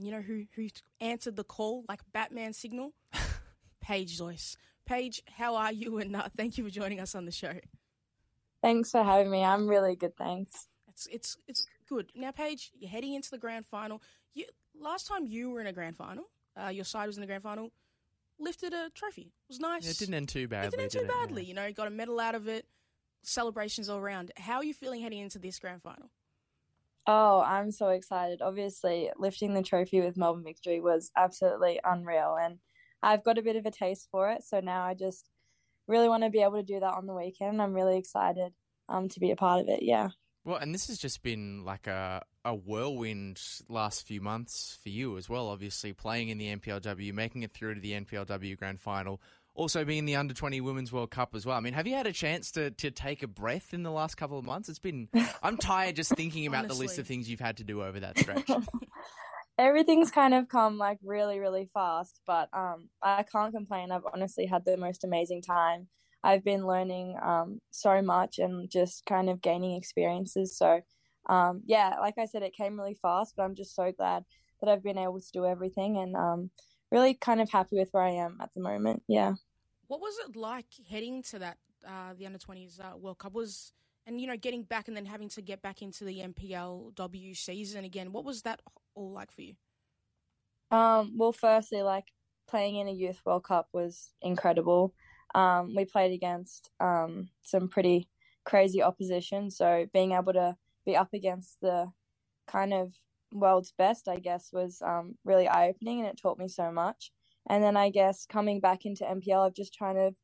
[0.00, 0.68] And you know who who
[1.02, 2.94] answered the call like Batman signal?
[3.82, 4.56] Paige Joyce.
[4.86, 5.98] Paige, how are you?
[5.98, 7.52] And uh, thank you for joining us on the show.
[8.62, 9.44] Thanks for having me.
[9.44, 10.68] I'm really good, thanks.
[10.88, 12.12] It's it's it's good.
[12.14, 14.02] Now, Paige, you're heading into the grand final.
[14.32, 14.46] You
[14.80, 16.24] last time you were in a grand final,
[16.58, 17.70] uh, your side was in the grand final.
[18.38, 19.34] Lifted a trophy.
[19.34, 19.84] It was nice.
[19.84, 20.68] Yeah, it didn't end too badly.
[20.68, 21.10] It didn't end did too it?
[21.14, 21.26] Yeah.
[21.26, 21.44] badly.
[21.44, 22.64] You know, got a medal out of it.
[23.22, 24.32] Celebrations all around.
[24.38, 26.08] How are you feeling heading into this grand final?
[27.12, 28.40] Oh, I'm so excited.
[28.40, 32.58] Obviously, lifting the trophy with Melbourne Victory was absolutely unreal, and
[33.02, 34.44] I've got a bit of a taste for it.
[34.44, 35.28] So now I just
[35.88, 37.60] really want to be able to do that on the weekend.
[37.60, 38.52] I'm really excited
[38.88, 39.82] um, to be a part of it.
[39.82, 40.10] Yeah.
[40.44, 45.18] Well, and this has just been like a a whirlwind last few months for you
[45.18, 45.48] as well.
[45.48, 49.20] Obviously, playing in the NPLW, making it through to the NPLW Grand Final,
[49.60, 51.56] also being in the Under Twenty Women's World Cup as well.
[51.56, 54.16] I mean, have you had a chance to to take a breath in the last
[54.16, 54.70] couple of months?
[54.70, 55.08] It's been.
[55.42, 58.18] I'm tired just thinking about the list of things you've had to do over that
[58.18, 58.50] stretch.
[59.58, 63.92] Everything's kind of come like really, really fast, but um, I can't complain.
[63.92, 65.88] I've honestly had the most amazing time.
[66.24, 70.56] I've been learning um, so much and just kind of gaining experiences.
[70.56, 70.80] So,
[71.28, 74.24] um, yeah, like I said, it came really fast, but I'm just so glad
[74.62, 76.50] that I've been able to do everything and um,
[76.90, 79.02] really kind of happy with where I am at the moment.
[79.08, 79.34] Yeah.
[79.90, 83.32] What was it like heading to that uh, the under twenties uh, World Cup?
[83.32, 83.72] Was
[84.06, 87.84] and you know getting back and then having to get back into the NPLW season
[87.84, 88.12] again.
[88.12, 88.62] What was that
[88.94, 89.54] all like for you?
[90.70, 92.04] Um, well, firstly, like
[92.46, 94.94] playing in a Youth World Cup was incredible.
[95.34, 98.08] Um, we played against um, some pretty
[98.44, 101.90] crazy opposition, so being able to be up against the
[102.46, 102.92] kind of
[103.32, 107.10] world's best, I guess, was um, really eye opening, and it taught me so much.
[107.48, 110.14] And then I guess coming back into NPL, I've just trying to,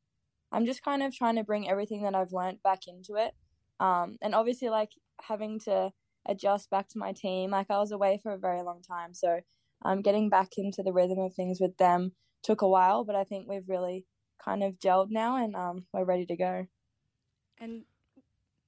[0.53, 3.33] I'm just kind of trying to bring everything that I've learned back into it.
[3.81, 4.91] Um, and obviously, like
[5.23, 5.91] having to
[6.29, 9.41] adjust back to my team, like I was away for a very long time, so
[9.85, 13.25] um, getting back into the rhythm of things with them took a while, but I
[13.25, 14.07] think we've really
[14.43, 16.67] kind of gelled now and um, we're ready to go.
[17.59, 17.83] And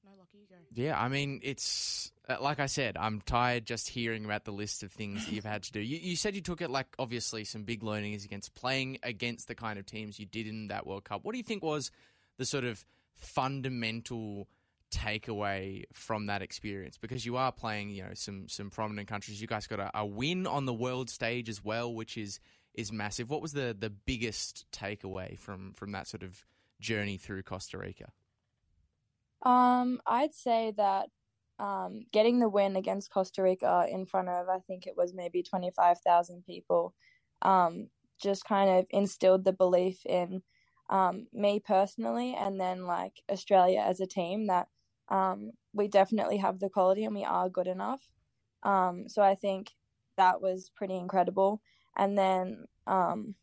[0.05, 0.57] no, lucky you go.
[0.73, 4.93] Yeah, I mean, it's like I said, I'm tired just hearing about the list of
[4.93, 5.81] things that you've had to do.
[5.81, 9.55] You, you said you took it like obviously some big learnings against playing against the
[9.55, 11.25] kind of teams you did in that World Cup.
[11.25, 11.91] What do you think was
[12.37, 14.49] the sort of fundamental
[14.91, 16.99] takeaway from that experience?
[16.99, 19.41] Because you are playing, you know, some some prominent countries.
[19.41, 22.41] You guys got a, a win on the world stage as well, which is
[22.75, 23.31] is massive.
[23.31, 26.45] What was the the biggest takeaway from from that sort of
[26.79, 28.13] journey through Costa Rica?
[29.43, 31.11] Um, I'd say that
[31.59, 35.43] um, getting the win against Costa Rica in front of, I think it was maybe
[35.43, 36.95] 25,000 people,
[37.43, 37.89] um,
[38.23, 40.43] just kind of instilled the belief in
[40.91, 44.69] um, me personally and then like Australia as a team that
[45.09, 48.01] um, we definitely have the quality and we are good enough.
[48.63, 49.73] Um, so I think
[50.17, 51.61] that was pretty incredible.
[51.97, 53.35] And then um,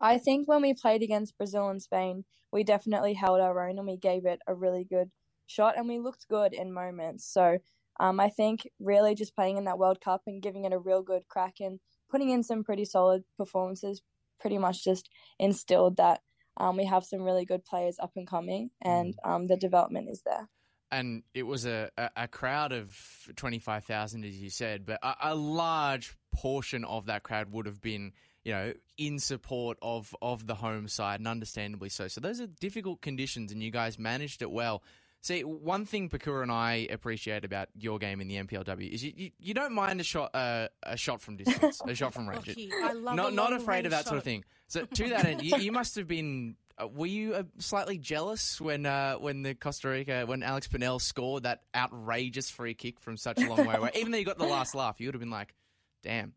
[0.00, 3.86] I think when we played against Brazil and Spain, we definitely held our own and
[3.86, 5.10] we gave it a really good
[5.46, 7.24] shot and we looked good in moments.
[7.24, 7.58] So
[8.00, 11.02] um, I think really just playing in that World Cup and giving it a real
[11.02, 11.80] good crack and
[12.10, 14.02] putting in some pretty solid performances
[14.40, 16.20] pretty much just instilled that
[16.56, 20.22] um, we have some really good players up and coming and um, the development is
[20.24, 20.48] there.
[20.90, 22.96] and it was a, a, a crowd of
[23.36, 28.12] 25,000, as you said, but a, a large portion of that crowd would have been,
[28.44, 32.06] you know, in support of, of the home side, and understandably so.
[32.06, 34.82] So those are difficult conditions, and you guys managed it well.
[35.24, 39.10] See, one thing Pakura and I appreciate about your game in the NPLW is you,
[39.16, 42.46] you, you don't mind a shot uh, a shot from distance, a shot from range.
[42.46, 42.70] Lucky.
[42.82, 44.44] I love not not afraid of range that sort of thing.
[44.66, 46.56] So to that end, you, you must have been.
[46.76, 51.00] Uh, were you uh, slightly jealous when uh, when the Costa Rica when Alex Pinnell
[51.00, 53.92] scored that outrageous free kick from such a long way away?
[53.96, 55.54] Even though you got the last laugh, you would have been like,
[56.02, 56.34] "Damn,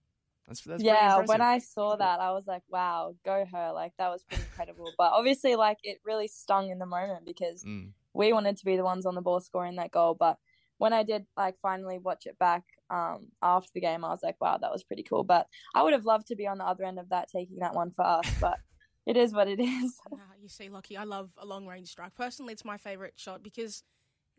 [0.48, 3.72] that's that's yeah, when I saw that, I was like, wow, go her.
[3.74, 4.94] Like, that was pretty incredible.
[4.98, 7.92] But obviously, like, it really stung in the moment because Mm.
[8.18, 10.16] We wanted to be the ones on the ball scoring that goal.
[10.20, 10.38] But
[10.78, 14.36] when I did, like, finally watch it back um, after the game, I was like,
[14.42, 15.24] wow, that was pretty cool.
[15.24, 17.76] But I would have loved to be on the other end of that, taking that
[17.76, 18.28] one for us.
[18.42, 18.58] But
[19.06, 20.00] it is what it is.
[20.12, 22.16] Nah, you see, Lockie, I love a long range strike.
[22.16, 23.84] Personally, it's my favourite shot because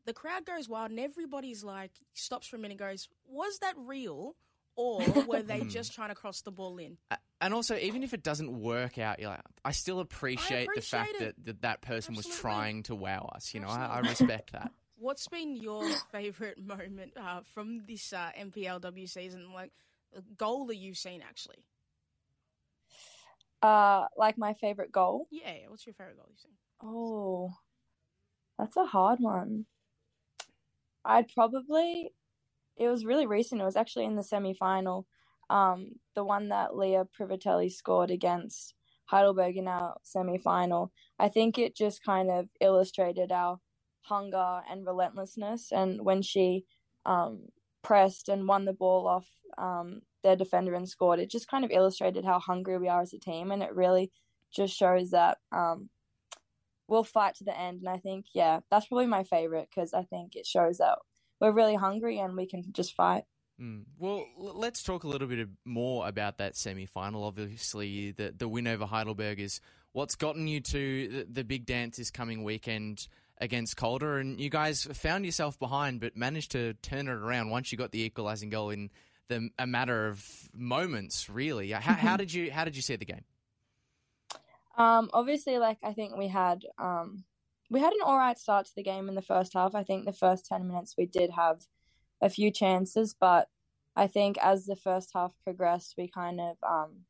[0.06, 3.74] the crowd goes wild and everybody's like, stops for a minute and goes, Was that
[3.76, 4.36] real?
[4.76, 5.68] Or were they Hmm.
[5.68, 6.98] just trying to cross the ball in?
[7.40, 10.80] A- And also, even if it doesn't work out, you're like, I still appreciate, the
[10.80, 13.54] fact appreciate that, that that person was trying to wow us.
[13.54, 14.72] You know, I, I respect that.
[14.98, 19.52] What's been your favourite moment uh, from this uh, NPLW season?
[19.54, 19.70] Like,
[20.16, 21.64] a goal that you've seen, actually?
[23.62, 25.26] Uh, like, my favorite goal.
[25.30, 26.52] Yeah, yeah, what's your favourite goal you've seen?
[26.82, 27.52] Oh,
[28.58, 29.66] that's a hard one.
[31.04, 32.10] I'd probably,
[32.76, 33.60] it was really recent.
[33.60, 35.06] It was actually in the semi final.
[35.50, 38.74] Um, the one that Leah Privatelli scored against
[39.06, 40.92] Heidelberg in our semi final.
[41.18, 43.58] I think it just kind of illustrated our
[44.02, 45.72] hunger and relentlessness.
[45.72, 46.64] And when she
[47.06, 47.48] um,
[47.82, 51.70] pressed and won the ball off um, their defender and scored, it just kind of
[51.70, 53.50] illustrated how hungry we are as a team.
[53.50, 54.12] And it really
[54.54, 55.88] just shows that um,
[56.86, 57.80] we'll fight to the end.
[57.80, 60.98] And I think, yeah, that's probably my favorite because I think it shows that
[61.40, 63.24] we're really hungry and we can just fight.
[63.60, 63.84] Mm.
[63.98, 67.24] Well, let's talk a little bit more about that semi-final.
[67.24, 69.60] Obviously, the the win over Heidelberg is
[69.92, 73.08] what's gotten you to the, the big dance this coming weekend
[73.40, 77.72] against Calder, and you guys found yourself behind, but managed to turn it around once
[77.72, 78.90] you got the equalising goal in
[79.28, 81.28] the a matter of moments.
[81.28, 83.24] Really, how, how did you how did you see the game?
[84.76, 87.24] Um, obviously, like I think we had um,
[87.70, 89.74] we had an all right start to the game in the first half.
[89.74, 91.66] I think the first ten minutes we did have
[92.20, 93.48] a few chances, but
[93.96, 97.04] I think as the first half progressed, we kind of um,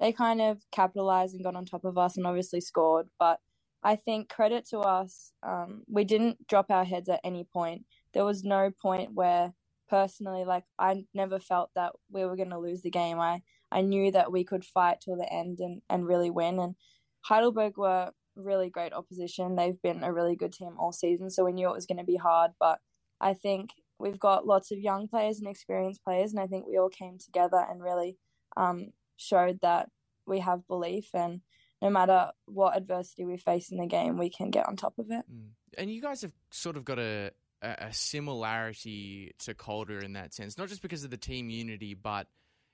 [0.00, 3.08] they kind of capitalized and got on top of us, and obviously scored.
[3.18, 3.40] But
[3.82, 7.84] I think credit to us, um, we didn't drop our heads at any point.
[8.14, 9.52] There was no point where
[9.88, 13.18] personally, like I never felt that we were going to lose the game.
[13.18, 16.58] I I knew that we could fight till the end and, and really win.
[16.58, 16.74] And
[17.22, 19.56] Heidelberg were really great opposition.
[19.56, 22.04] They've been a really good team all season, so we knew it was going to
[22.04, 22.52] be hard.
[22.58, 22.78] But
[23.20, 26.78] I think we've got lots of young players and experienced players, and I think we
[26.78, 28.16] all came together and really
[28.56, 29.88] um, showed that
[30.26, 31.10] we have belief.
[31.14, 31.40] And
[31.82, 35.06] no matter what adversity we face in the game, we can get on top of
[35.10, 35.24] it.
[35.32, 35.50] Mm.
[35.76, 37.30] And you guys have sort of got a,
[37.62, 41.94] a a similarity to Calder in that sense, not just because of the team unity,
[41.94, 42.26] but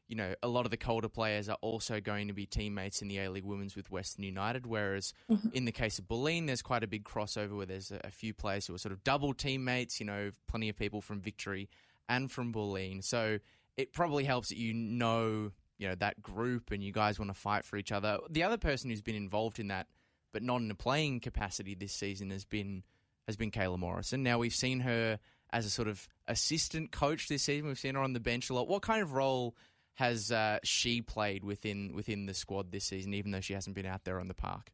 [0.09, 3.09] you know, a lot of the Calder players are also going to be teammates in
[3.09, 4.67] the A League Women's with Western United.
[4.67, 5.49] Whereas mm-hmm.
[5.53, 8.35] in the case of Bulleen, there's quite a big crossover where there's a, a few
[8.35, 10.01] players who are sort of double teammates.
[10.01, 11.69] You know, plenty of people from Victory
[12.09, 13.03] and from Bulleen.
[13.03, 13.39] So
[13.77, 17.39] it probably helps that you know, you know, that group and you guys want to
[17.39, 18.19] fight for each other.
[18.29, 19.87] The other person who's been involved in that,
[20.33, 22.83] but not in a playing capacity this season, has been
[23.27, 24.23] has been Kayla Morrison.
[24.23, 25.19] Now we've seen her
[25.51, 27.69] as a sort of assistant coach this season.
[27.69, 28.69] We've seen her on the bench a lot.
[28.69, 29.57] What kind of role
[29.95, 33.87] has uh, she played within within the squad this season, even though she hasn't been
[33.87, 34.73] out there on the park?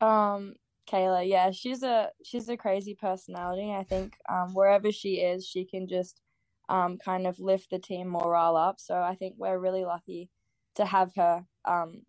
[0.00, 0.54] Um,
[0.90, 3.72] Kayla, yeah, she's a she's a crazy personality.
[3.72, 6.20] I think um, wherever she is, she can just
[6.68, 8.78] um, kind of lift the team morale up.
[8.78, 10.30] So I think we're really lucky
[10.74, 12.02] to have her um,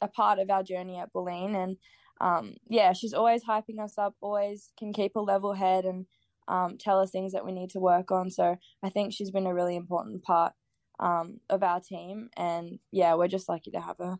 [0.00, 1.54] a part of our journey at Bulleen.
[1.54, 1.76] And
[2.20, 6.06] um, yeah, she's always hyping us up, always can keep a level head and
[6.48, 8.30] um, tell us things that we need to work on.
[8.30, 10.52] So I think she's been a really important part
[10.98, 12.30] um, of our team.
[12.36, 14.18] And yeah, we're just lucky to have her.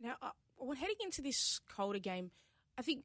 [0.00, 2.30] Now, uh, when heading into this Calder game,
[2.78, 3.04] I think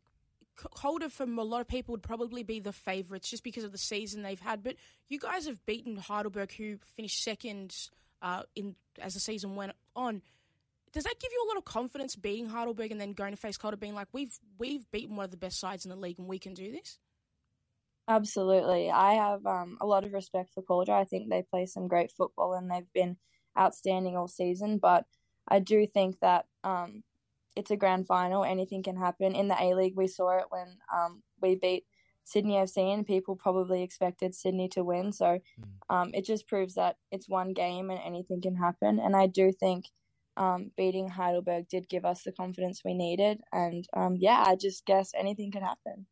[0.56, 3.78] Calder from a lot of people, would probably be the favourites just because of the
[3.78, 4.64] season they've had.
[4.64, 4.76] But
[5.08, 7.76] you guys have beaten Heidelberg, who finished second
[8.22, 10.22] uh, in as the season went on.
[10.94, 13.58] Does that give you a lot of confidence beating Heidelberg and then going to face
[13.58, 16.28] Calder, being like, we've we've beaten one of the best sides in the league and
[16.28, 16.98] we can do this?
[18.08, 18.90] Absolutely.
[18.90, 20.94] I have um, a lot of respect for Calder.
[20.94, 23.18] I think they play some great football and they've been
[23.60, 24.78] outstanding all season.
[24.78, 25.06] But
[25.48, 27.04] I do think that um,
[27.56, 28.46] it's a grand final.
[28.46, 29.36] Anything can happen.
[29.36, 31.86] In the A League, we saw it when um, we beat
[32.24, 35.12] Sydney FC and people probably expected Sydney to win.
[35.12, 35.40] So
[35.90, 39.00] um, it just proves that it's one game and anything can happen.
[39.00, 39.86] And I do think
[40.38, 43.42] um, beating Heidelberg did give us the confidence we needed.
[43.52, 46.06] And um, yeah, I just guess anything could happen.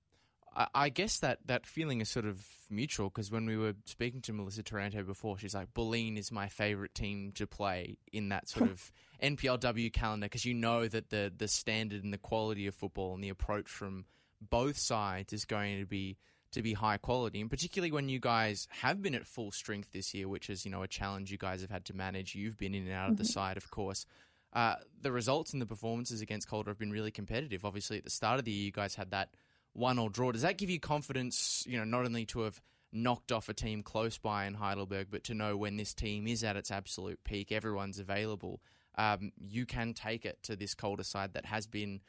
[0.56, 4.22] I, I guess that, that feeling is sort of mutual because when we were speaking
[4.22, 8.49] to Melissa Taranto before, she's like, Bulleen is my favourite team to play in that
[8.49, 8.91] sort of
[9.24, 13.24] NPLW calendar because you know that the, the standard and the quality of football and
[13.24, 14.06] the approach from
[14.41, 16.18] both sides is going to be
[16.51, 20.14] to be high quality, and particularly when you guys have been at full strength this
[20.14, 22.34] year, which is you know a challenge you guys have had to manage.
[22.34, 24.06] You've been in and out of the side, of course.
[24.53, 27.66] Uh, the results and the performances against Calder have been really competitive.
[27.66, 29.36] Obviously, at the start of the year, you guys had that
[29.76, 30.32] one or draw.
[30.32, 31.64] Does that give you confidence?
[31.68, 32.62] You know, not only to have
[32.92, 36.44] knocked off a team close by in Heidelberg, but to know when this team is
[36.44, 38.62] at its absolute peak, everyone's available.
[38.98, 42.00] Um, you can take it to this Calder side that has been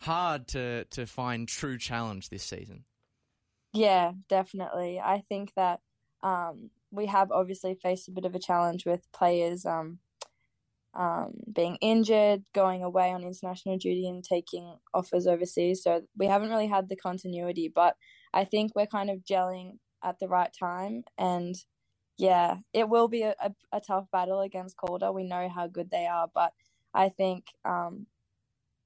[0.00, 2.84] hard to to find true challenge this season.
[3.74, 4.98] Yeah, definitely.
[4.98, 5.80] I think that
[6.22, 9.98] um, we have obviously faced a bit of a challenge with players um,
[10.94, 15.82] um, being injured, going away on international duty, and taking offers overseas.
[15.82, 17.96] So we haven't really had the continuity, but
[18.34, 21.04] I think we're kind of gelling at the right time.
[21.16, 21.54] And
[22.18, 25.12] yeah, it will be a, a, a tough battle against Calder.
[25.12, 26.52] We know how good they are, but
[26.94, 28.06] I think um,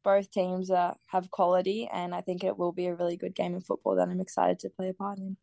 [0.05, 3.65] both teams have quality, and I think it will be a really good game of
[3.65, 5.37] football that I'm excited to play a part in.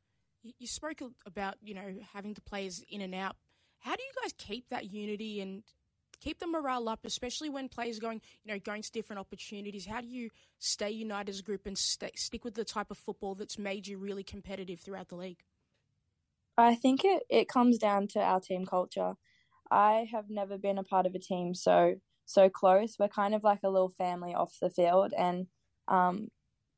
[0.43, 3.35] You spoke about you know having the players in and out.
[3.79, 5.63] How do you guys keep that unity and
[6.23, 9.85] keep the morale up, especially when players going you know going to different opportunities?
[9.85, 12.97] How do you stay united as a group and stay, stick with the type of
[12.97, 15.43] football that's made you really competitive throughout the league?
[16.57, 19.13] I think it, it comes down to our team culture.
[19.71, 21.95] I have never been a part of a team so
[22.25, 22.95] so close.
[22.97, 25.47] We're kind of like a little family off the field, and
[25.87, 26.29] um,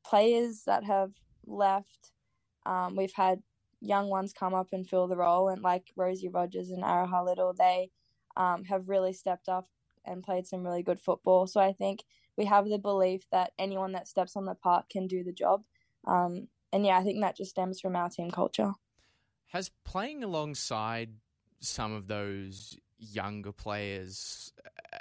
[0.04, 1.12] players that have
[1.46, 2.10] left,
[2.64, 3.42] um, we've had
[3.80, 7.54] young ones come up and fill the role, and like Rosie Rogers and Araha Little,
[7.56, 7.90] they
[8.36, 9.68] um, have really stepped up
[10.04, 11.46] and played some really good football.
[11.46, 12.04] So I think
[12.36, 15.62] we have the belief that anyone that steps on the park can do the job.
[16.06, 18.72] Um, and yeah, I think that just stems from our team culture.
[19.48, 21.10] Has playing alongside
[21.60, 24.52] some of those younger players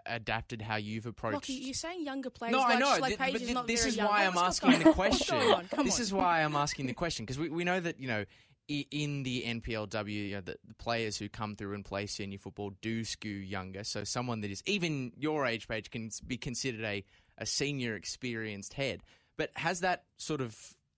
[0.05, 1.33] adapted how you've approached.
[1.33, 2.51] Lockie, you're saying younger players.
[2.51, 2.97] No, like, I know.
[2.99, 5.39] Like Th- but is th- not this is why I'm asking the question.
[5.39, 5.65] going on?
[5.67, 8.19] Come this is why I'm asking the question because we, we know that you know
[8.21, 8.25] i-
[8.68, 12.72] in the NPLW, you know, the, the players who come through and play senior football
[12.82, 13.84] do skew younger.
[13.84, 17.03] So someone that is even your age Paige can be considered a,
[17.38, 19.03] a senior experienced head.
[19.38, 20.57] But has that sort of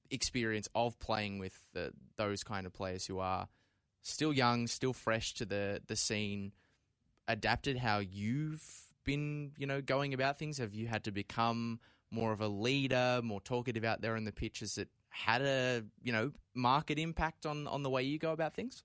[0.09, 3.47] experience of playing with the, those kind of players who are
[4.01, 6.53] still young, still fresh to the, the scene,
[7.28, 8.63] adapted how you've
[9.03, 10.57] been, you know, going about things?
[10.59, 11.80] Have you had to become
[12.11, 14.61] more of a leader, more talkative out there in the pitch?
[14.61, 14.89] Has it
[15.26, 18.84] had a, you know, market impact on, on the way you go about things?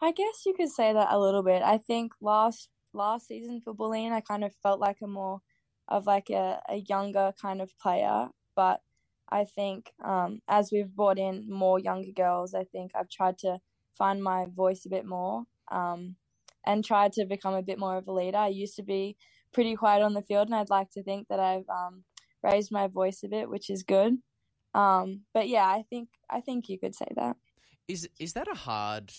[0.00, 1.62] I guess you could say that a little bit.
[1.62, 5.40] I think last last season for Bulleen, I kind of felt like a more
[5.88, 8.28] of like a, a younger kind of player.
[8.54, 8.80] But
[9.30, 13.58] I think um, as we've brought in more younger girls, I think I've tried to
[13.96, 16.16] find my voice a bit more um,
[16.64, 18.38] and tried to become a bit more of a leader.
[18.38, 19.16] I used to be
[19.52, 22.04] pretty quiet on the field, and I'd like to think that I've um,
[22.42, 24.18] raised my voice a bit, which is good.
[24.76, 27.36] Um, but yeah, I think I think you could say that.
[27.88, 29.10] Is is that a hard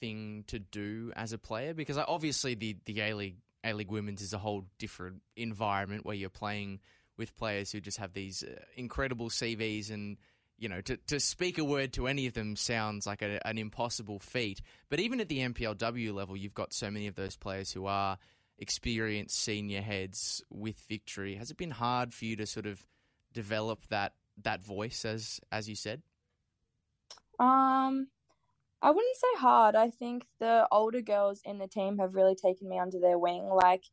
[0.00, 1.72] thing to do as a player?
[1.72, 6.14] Because obviously the the A League A League Women's is a whole different environment where
[6.14, 6.80] you're playing
[7.16, 10.18] with players who just have these uh, incredible CVs and
[10.58, 13.56] you know to to speak a word to any of them sounds like a, an
[13.56, 14.60] impossible feat.
[14.90, 18.18] But even at the NPLW level, you've got so many of those players who are
[18.58, 21.36] experienced senior heads with victory.
[21.36, 22.84] Has it been hard for you to sort of
[23.32, 24.12] develop that
[24.44, 26.02] that voice as as you said?
[27.38, 28.08] Um,
[28.80, 29.74] I wouldn't say hard.
[29.74, 33.48] I think the older girls in the team have really taken me under their wing.
[33.48, 33.84] Like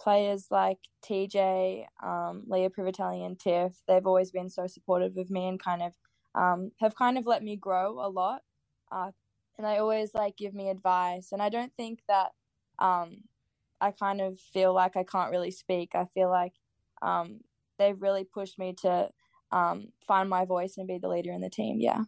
[0.00, 3.80] players like TJ, um, Leah Privatelli, and Tiff.
[3.86, 5.92] They've always been so supportive of me and kind of
[6.34, 8.42] um, have kind of let me grow a lot.
[8.90, 9.12] Uh,
[9.56, 11.30] and they always like give me advice.
[11.32, 12.32] And I don't think that
[12.78, 13.22] um,
[13.80, 15.94] I kind of feel like I can't really speak.
[15.94, 16.54] I feel like
[17.02, 17.40] um,
[17.78, 19.10] they've really pushed me to
[19.54, 21.78] um, find my voice and be the leader in the team.
[21.80, 22.02] Yeah.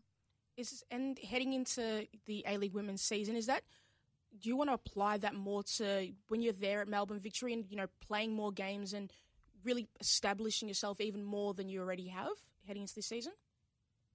[0.56, 3.62] Is and heading into the A League Women's season, is that
[4.40, 7.64] do you want to apply that more to when you're there at Melbourne Victory and
[7.70, 9.12] you know playing more games and
[9.64, 12.32] really establishing yourself even more than you already have
[12.66, 13.32] heading into this season?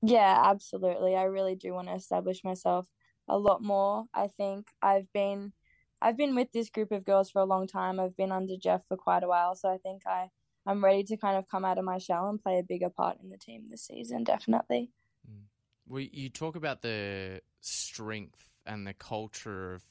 [0.02, 1.16] Yeah, absolutely.
[1.16, 2.88] I really do want to establish myself
[3.28, 4.06] a lot more.
[4.14, 5.54] I think I've been
[6.02, 8.00] I've been with this group of girls for a long time.
[8.00, 10.32] I've been under Jeff for quite a while, so I think I
[10.66, 13.18] I'm ready to kind of come out of my shell and play a bigger part
[13.22, 14.92] in the team this season, definitely.
[15.30, 15.46] Mm.
[15.88, 19.84] Well, you talk about the strength and the culture of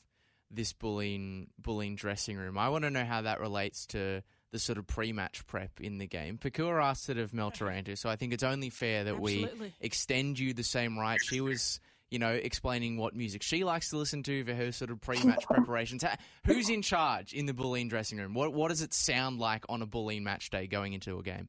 [0.51, 2.59] this Bulleen Bulleen dressing room.
[2.59, 6.07] I want to know how that relates to the sort of pre-match prep in the
[6.07, 6.37] game.
[6.37, 9.67] Pakua asked it of Mel Taranto, so I think it's only fair that Absolutely.
[9.69, 11.21] we extend you the same right.
[11.23, 11.79] She was,
[12.11, 15.45] you know, explaining what music she likes to listen to for her sort of pre-match
[15.51, 16.05] preparations.
[16.47, 18.35] Who's in charge in the Bulleen dressing room?
[18.35, 21.49] What what does it sound like on a Bulleen match day going into a game?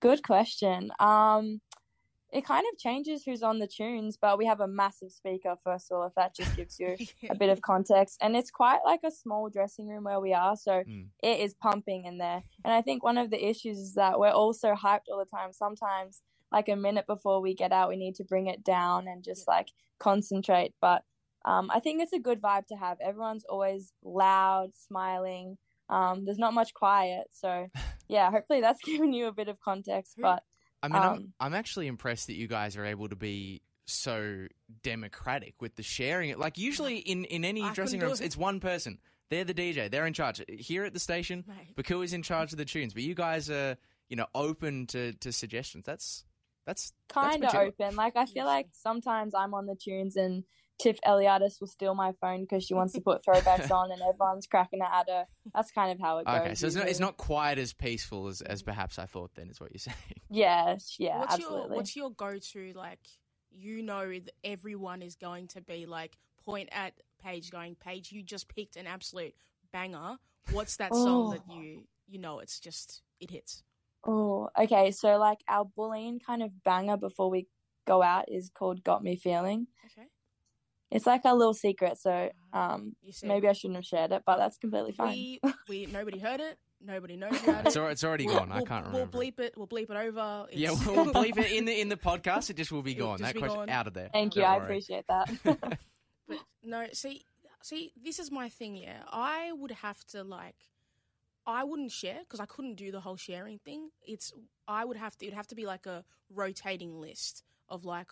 [0.00, 0.90] Good question.
[1.00, 1.60] Um,
[2.30, 5.90] it kind of changes who's on the tunes, but we have a massive speaker first
[5.90, 6.96] of all, if that just gives you
[7.30, 8.18] a bit of context.
[8.20, 11.06] And it's quite like a small dressing room where we are, so Mm.
[11.22, 12.42] it is pumping in there.
[12.64, 15.24] And I think one of the issues is that we're all so hyped all the
[15.24, 15.52] time.
[15.52, 16.22] Sometimes,
[16.54, 19.48] like a minute before we get out, we need to bring it down and just
[19.48, 20.72] like concentrate.
[20.80, 21.02] But
[21.44, 22.98] um, I think it's a good vibe to have.
[23.00, 25.58] Everyone's always loud, smiling.
[25.88, 27.66] Um, there's not much quiet, so
[28.08, 28.30] yeah.
[28.30, 30.14] Hopefully, that's given you a bit of context.
[30.16, 30.42] But
[30.82, 34.46] I mean, I'm, Um, I'm actually impressed that you guys are able to be so
[34.82, 36.30] democratic with the sharing.
[36.30, 36.38] it.
[36.38, 38.26] Like usually in, in any I dressing couldn't rooms, it.
[38.26, 38.98] it's one person.
[39.28, 39.90] They're the DJ.
[39.90, 40.42] They're in charge.
[40.48, 41.74] Here at the station, Mate.
[41.76, 42.94] Baku is in charge of the tunes.
[42.94, 43.76] But you guys are,
[44.08, 45.84] you know, open to, to suggestions.
[45.84, 46.24] That's
[46.66, 47.96] that's kind of open.
[47.96, 50.44] Like I feel like sometimes I'm on the tunes and
[50.78, 54.46] Tiff Eliadis will steal my phone because she wants to put throwbacks on and everyone's
[54.46, 55.26] cracking it at her.
[55.54, 56.40] That's kind of how it goes.
[56.40, 59.30] Okay, so it's not, it's not quite as peaceful as, as perhaps I thought.
[59.36, 59.96] Then is what you're saying.
[60.30, 61.68] Yeah, yeah, what's absolutely.
[61.68, 63.00] your what's your go to like?
[63.56, 68.10] You know that everyone is going to be like point at Paige, going Paige.
[68.10, 69.34] You just picked an absolute
[69.72, 70.16] banger.
[70.50, 71.60] What's that song that Oh.
[71.60, 72.40] you you know?
[72.40, 73.62] It's just it hits.
[74.06, 74.90] Oh, okay.
[74.90, 77.46] So like our Bulleen kind of banger before we
[77.86, 80.08] go out is called "Got Me Feeling." Okay,
[80.90, 84.36] It's like our little secret, so um, you maybe I shouldn't have shared it, but
[84.38, 85.12] that's completely fine.
[85.12, 86.58] we we nobody heard it.
[86.86, 87.80] Nobody knows about It's, it.
[87.80, 88.52] al- it's already We'll- gone.
[88.52, 89.10] I we'll- can't remember.
[89.18, 89.54] We'll bleep it.
[89.56, 90.46] We'll bleep it over.
[90.52, 92.50] yeah, It's- we'll bleep it in the in the podcast.
[92.50, 93.18] It just will be gone.
[93.18, 93.70] just That be question gone.
[93.70, 94.10] out of there.
[94.12, 94.42] Thank you.
[94.42, 94.64] Don't I worry.
[94.64, 95.30] appreciate that.
[95.44, 97.24] But no, see,
[97.62, 98.76] see, this is my thing.
[98.76, 100.56] Yeah, I would have to like,
[101.46, 103.90] I wouldn't share because I couldn't do the whole sharing thing.
[104.06, 104.32] It's
[104.66, 105.26] I would have to.
[105.26, 108.08] It'd have to be like a rotating list of like,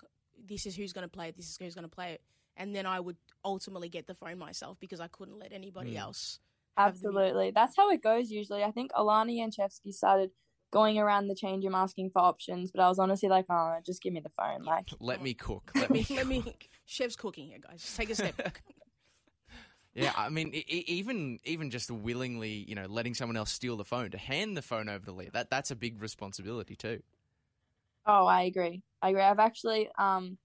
[0.47, 1.37] this is who's going to play it.
[1.37, 2.23] This is who's going to play it,
[2.57, 6.01] and then I would ultimately get the phone myself because I couldn't let anybody Mm.
[6.01, 6.39] else.
[6.77, 7.51] have Absolutely.
[7.53, 8.63] That's how it goes usually.
[8.65, 10.31] I think Alana Jancevski started
[10.71, 14.03] going around the change room asking for options, but I was honestly like, oh, just
[14.03, 14.63] give me the phone.
[14.65, 15.71] Like, Let me cook.
[15.75, 16.17] Let Let me, me.
[16.17, 16.45] let me.
[16.87, 17.83] Chef's cooking here, guys.
[17.83, 18.63] Just take a step back.
[19.95, 23.85] Yeah, I mean, e- even even just willingly, you know, letting someone else steal the
[23.85, 25.33] phone to hand the phone over to lead.
[25.35, 27.03] That that's a big responsibility too.
[28.07, 28.83] oh, I agree.
[29.01, 29.23] I agree.
[29.23, 30.39] I've actually um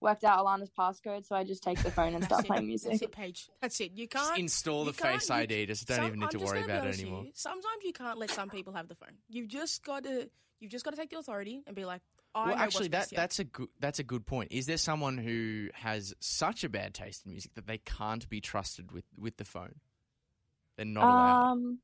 [0.00, 2.46] worked out Alana's passcode, so I just take the phone and start it.
[2.46, 3.02] playing That's music.
[3.08, 3.48] it, Paige.
[3.62, 3.92] That's it.
[3.94, 5.66] You can't install you the Face can't- you- ID.
[5.66, 7.24] Just don't Some- even need I'm to worry about it anymore.
[7.24, 9.16] you, Sometimes you can't let some people have the phone.
[9.28, 10.28] You've just got to.
[10.60, 12.00] You've just got to take the authority and be like,
[12.34, 14.52] I well, actually, that best that's a good that's a good point.
[14.52, 18.40] Is there someone who has such a bad taste in music that they can't be
[18.40, 19.76] trusted with with the phone?
[20.76, 21.52] They're not allowed.
[21.52, 21.78] Um,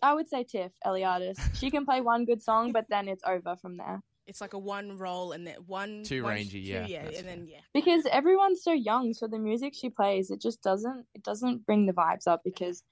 [0.00, 1.38] I would say Tiff Eliadis.
[1.58, 4.00] She can play one good song, but then it's over from there.
[4.28, 7.18] It's like a one roll and then one Too one- rangy, two, yeah, yeah, that's
[7.18, 7.60] and then yeah.
[7.72, 11.86] Because everyone's so young, so the music she plays, it just doesn't it doesn't bring
[11.86, 12.84] the vibes up because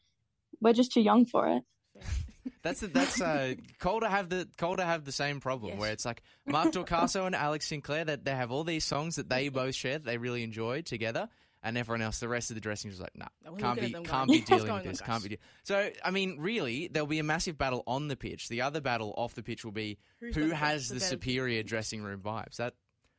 [0.60, 1.62] we're just too young for it.
[2.66, 5.80] That's the, that's uh, Calder have the Calder have the same problem Yes.
[5.80, 9.28] where it's like Mark Dorcaso and Alex Sinclair that they have all these songs that
[9.28, 11.28] they both share that they really enjoy together,
[11.62, 13.90] and everyone else, the rest of the dressing room is like, nah, No, can't be
[13.92, 15.28] can't going, be dealing with this, guys?" can't be.
[15.30, 15.38] De-.
[15.64, 18.48] So I mean, really, there'll be a massive battle on the pitch.
[18.48, 21.62] The other battle off the pitch will be Who's who the- has the the superior
[21.62, 22.56] dressing room vibes.
[22.56, 22.74] That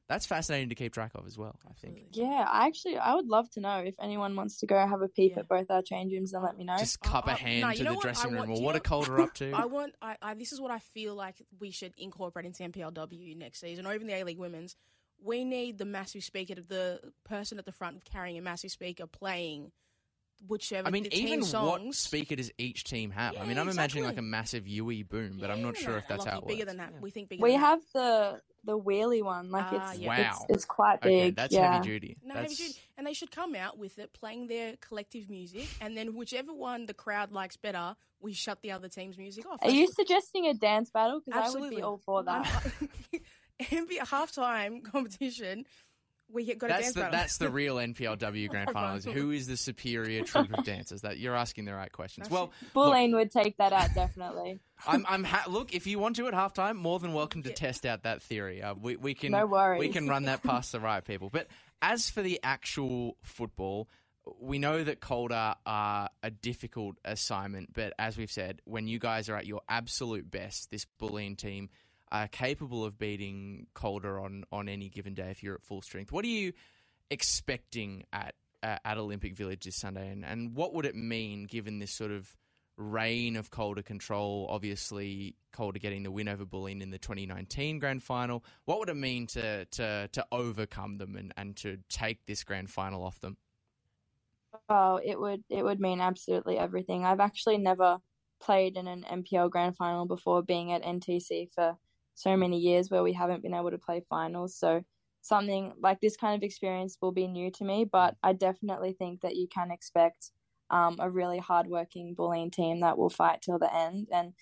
[0.07, 1.57] that's fascinating to keep track of as well.
[1.69, 2.07] I think.
[2.13, 5.07] Yeah, I actually I would love to know if anyone wants to go have a
[5.07, 5.39] peep Yeah.
[5.39, 6.77] at both our change rooms and let me know.
[6.77, 8.01] Just cup I- a hand no, you to know the what?
[8.03, 8.37] dressing I room.
[8.39, 9.51] want- Or do you what know- are up to?
[9.51, 9.95] I want.
[10.01, 10.33] I, I.
[10.33, 14.07] This is what I feel like we should incorporate into NPLW next season, or even
[14.07, 14.75] the A League Women's.
[15.23, 19.71] We need the massive speaker, the person at the front carrying a massive speaker, playing
[20.45, 20.87] whichever.
[20.87, 21.85] I mean, the even songs.
[21.85, 23.35] what speaker does each team have?
[23.37, 26.07] I mean, I'm imagining like a massive UE boom, but I'm not sure no, if
[26.07, 26.67] that's Lockie, how it bigger works.
[26.67, 26.93] than that.
[27.01, 27.43] We think bigger.
[27.43, 30.13] we than have the the wheelie one, like Ah, it's, yeah.
[30.29, 30.45] it's Wow.
[30.49, 31.35] it's quite Okay, big.
[31.37, 31.73] that's yeah.
[31.75, 32.17] heavy duty.
[32.21, 32.27] that.
[32.35, 32.75] No, heavy duty.
[32.97, 36.85] and they should come out with it, playing their collective music, and then whichever one
[36.85, 39.59] the crowd likes better, we shut the other team's music off.
[39.61, 41.21] Are you suggesting a dance battle?
[41.25, 42.45] Because I would be all for that.
[43.61, 45.65] NBA halftime competition.
[46.29, 47.19] We get got a That's dance the battle.
[47.19, 48.97] that's the real NPLW grand Oh, final.
[48.97, 51.01] Is who is the superior troupe of dancers?
[51.01, 52.29] That you're asking the right questions.
[52.29, 54.59] Well, Bulleen would take that out definitely.
[54.85, 57.85] I'm I'm ha- look if you want to at halftime, more than welcome to test
[57.85, 58.61] out that theory.
[58.61, 59.79] Uh, we we can No worries.
[59.79, 61.29] we can run that past the right people.
[61.31, 61.47] But
[61.81, 63.87] as for the actual football,
[64.41, 67.73] we know that Calder are a difficult assignment.
[67.73, 71.69] But as we've said, when you guys are at your absolute best, this Bulleen team
[72.11, 76.11] are capable of beating Calder on on any given day if you're at full strength.
[76.11, 76.53] What are you
[77.09, 81.79] expecting at uh, at Olympic Village this Sunday, and, and what would it mean given
[81.79, 82.35] this sort of
[82.77, 84.47] reign of Calder control.
[84.49, 88.43] Obviously, Calder getting the win over Bulleen in the 2019 grand final.
[88.65, 92.69] What would it mean to to to overcome them and, and to take this grand
[92.69, 93.37] final off them?
[94.69, 97.05] Oh, it would it would mean absolutely everything.
[97.05, 97.97] I've actually never
[98.39, 101.77] played in an NPL grand final before being at NTC for
[102.17, 104.55] so many years where we haven't been able to play finals.
[104.55, 104.81] So
[105.21, 109.21] something like this kind of experience will be new to me, but I definitely think
[109.21, 110.31] that you can expect
[110.71, 114.07] um, a really hardworking Bulleen team that will fight till the end.
[114.11, 114.33] And,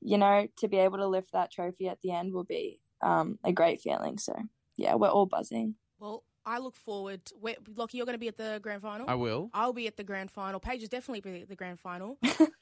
[0.00, 3.38] you know, to be able to lift that trophy at the end will be um,
[3.44, 4.16] a great feeling.
[4.16, 4.34] So,
[4.78, 5.74] yeah, we're all buzzing.
[5.98, 7.20] Well, I look forward.
[7.38, 9.04] Where, Lockie, you're going to be at the grand final.
[9.06, 9.50] I will.
[9.52, 10.60] I'll be at the grand final.
[10.60, 12.16] Paige is definitely be at the grand final.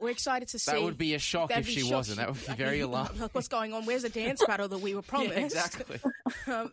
[0.00, 0.70] We're excited to see.
[0.70, 1.92] That would be a shock That'd if she shock.
[1.92, 2.18] wasn't.
[2.18, 3.20] That would be very mean, alarming.
[3.20, 3.84] Like, what's going on?
[3.84, 5.32] Where's the dance battle that we were promised?
[5.36, 6.00] Yeah, exactly.
[6.46, 6.72] um,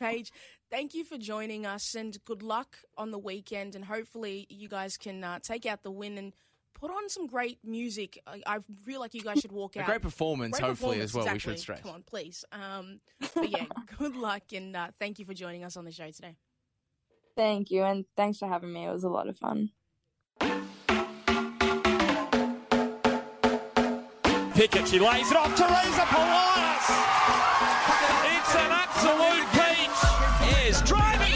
[0.00, 0.32] Paige,
[0.70, 3.76] thank you for joining us, and good luck on the weekend.
[3.76, 6.32] And hopefully, you guys can uh, take out the win and
[6.74, 8.18] put on some great music.
[8.26, 9.86] I, I feel like you guys should walk A out.
[9.86, 11.32] great performance, Great hopefully, performance, as well.
[11.32, 11.80] We should stress.
[11.82, 12.44] Come on, please.
[12.50, 13.00] Um,
[13.34, 13.66] but yeah,
[13.98, 16.36] good luck, and uh, thank you for joining us on the show today.
[17.36, 17.84] Thank you.
[17.84, 18.86] And thanks for having me.
[18.86, 19.70] It was a lot of fun.
[24.60, 25.56] Pickett, she lays it off.
[25.56, 26.84] To Teresa Polias.
[28.28, 30.68] It's an absolute peach.
[30.68, 31.32] Is driving.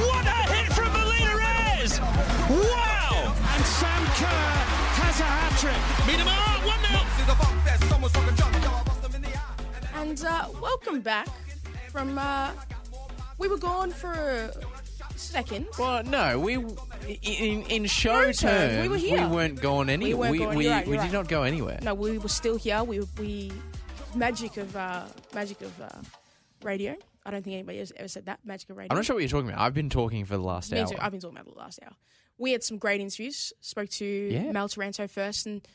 [0.00, 2.00] What a hit from Melina Ayres.
[2.48, 3.34] Wow.
[3.36, 4.54] And Sam Kerr
[5.04, 6.06] has a hat trick.
[6.06, 6.64] Meet him up.
[6.64, 7.04] One now.
[10.00, 11.28] And uh, welcome back
[11.90, 12.18] from.
[12.18, 12.52] Uh,
[13.36, 14.50] we were gone for a
[15.22, 15.66] second.
[15.78, 16.54] Well, no, we
[17.22, 19.28] in in show No, terms we were here.
[19.28, 20.18] we weren't going anywhere.
[20.30, 21.78] weren't We going- we, right, we you're did not go anywhere.
[21.82, 22.82] No, we were still here.
[22.84, 23.52] We we
[24.14, 25.88] magic of uh, magic of uh,
[26.62, 26.96] radio.
[27.24, 28.88] I don't think anybody has ever said that magic of radio.
[28.92, 29.60] I'm not sure what you're talking about.
[29.60, 30.88] I've been talking for the last Me hour.
[30.88, 30.96] too.
[31.00, 31.92] I've been talking about the last hour.
[32.38, 33.52] We had some great interviews.
[33.60, 34.50] Spoke to Yeah.
[34.52, 35.66] Mel Taranto first, and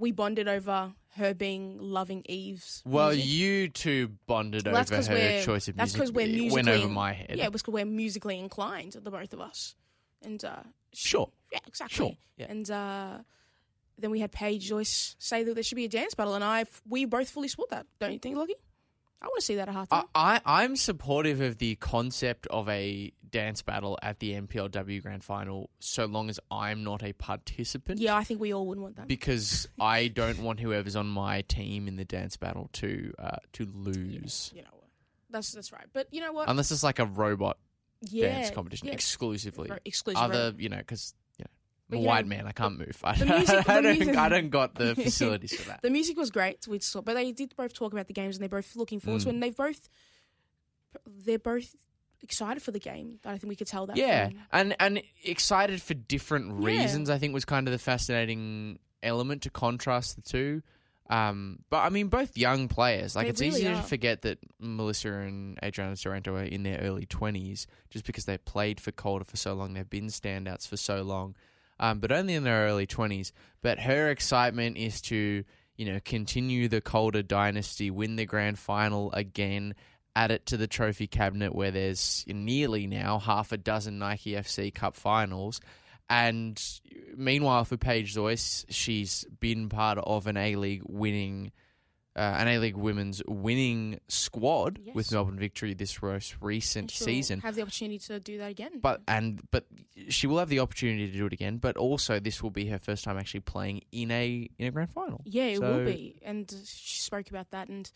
[0.00, 2.82] we bonded over her being loving Eve's.
[2.86, 3.26] well, music.
[3.28, 5.76] you two bonded Well, over her choice of That's music.
[5.76, 7.34] That's because we're musically went over my head.
[7.36, 9.74] Yeah, it was because we're musically inclined, the both of us.
[10.22, 11.30] And uh, she- Sure.
[11.52, 11.94] yeah, exactly.
[11.96, 12.46] Sure, yeah.
[12.48, 13.18] And uh,
[13.98, 16.64] then we had Paige Joyce say that there should be a dance battle, and I
[16.88, 17.86] we both fully support that.
[17.98, 18.54] Don't you think, Lockie?
[19.22, 20.04] I want to see that at halftime.
[20.14, 25.22] I, I I'm supportive of the concept of a dance battle at the NPLW Grand
[25.22, 28.00] Final, so long as I'm not a participant.
[28.00, 29.08] yeah, I think we all wouldn't want that.
[29.08, 33.66] Because I don't want whoever's on my team in the dance battle to uh, to
[33.66, 34.68] lose, you know,
[35.30, 35.86] that's that's right.
[35.92, 36.48] But you know what?
[36.48, 37.58] unless it's like a robot
[38.02, 38.94] yeah, dance competition yeah.
[38.94, 39.70] exclusively.
[39.84, 40.22] Exclusive.
[40.22, 41.14] Other, you know, because
[41.92, 42.98] I'm a wide know, man, I can't move.
[43.04, 45.82] I, the music- I don't, music- I don't got the facilities for that.
[45.82, 48.42] The music was great, we saw, but they did both talk about the games, and
[48.42, 49.30] they're both looking forward to Mm.
[49.30, 49.34] it.
[49.34, 49.88] And they've both,
[51.06, 51.74] they're both
[52.22, 53.18] excited for the game.
[53.24, 53.96] I think we could tell that.
[53.96, 56.66] Yeah, from- and and excited for different Yeah.
[56.82, 57.10] reasons.
[57.10, 60.62] I think was kind of the fascinating element to contrast the two.
[61.08, 63.16] Um, but I mean, both young players.
[63.16, 66.78] Like They it's really easy to forget that Melissa and Adriana Taranto are in their
[66.78, 69.72] early twenties, just because they played for Calder for so long.
[69.74, 71.34] They've been standouts for so long,
[71.80, 73.32] um, but only in their early twenties.
[73.62, 75.44] But her excitement is to
[75.76, 79.74] you know continue the Calder dynasty, win the grand final again,
[80.14, 84.72] add it to the trophy cabinet where there's nearly now half a dozen Nike FC
[84.72, 85.60] Cup finals.
[86.08, 86.60] And
[87.16, 91.52] meanwhile, for Paige Joyce, she's been part of an A League winning,
[92.16, 94.94] uh, an A League women's winning squad Yes.
[94.94, 97.40] with Melbourne Victory this most recent season.
[97.40, 98.80] have the opportunity to do that again.
[98.80, 99.66] But and but
[100.08, 101.58] she will have the opportunity to do it again.
[101.58, 104.90] But also, this will be her first time actually playing in a in a grand
[104.90, 105.20] final.
[105.24, 106.18] yeah, it So- will be.
[106.22, 107.90] And she spoke about that, and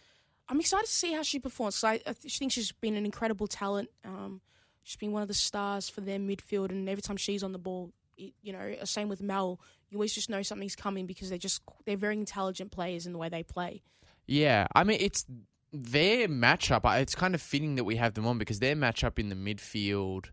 [0.48, 1.82] I'm excited to see how she performs.
[1.82, 3.88] I, I think she's been an incredible talent.
[4.04, 4.40] Um,
[4.84, 7.58] she's been one of the stars for their midfield, and every time she's on the
[7.58, 9.58] ball, it, you know, same with Mel.
[9.90, 13.18] You always just know something's coming because they're just they're very intelligent players in the
[13.18, 13.82] way they play.
[14.26, 15.24] Yeah, I mean it's
[15.72, 16.82] their matchup.
[17.00, 20.26] It's kind of fitting that we have them on because their matchup in the midfield,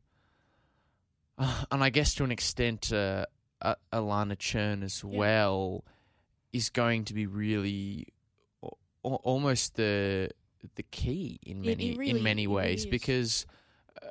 [1.38, 3.26] uh, and I guess to an extent, uh,
[3.62, 5.18] uh, Alana Cerne as Yeah.
[5.18, 5.84] well,
[6.54, 8.08] is going to be really
[8.64, 10.30] al- al- almost the
[10.76, 13.48] the key in many really- in many ways really because
[14.02, 14.06] uh,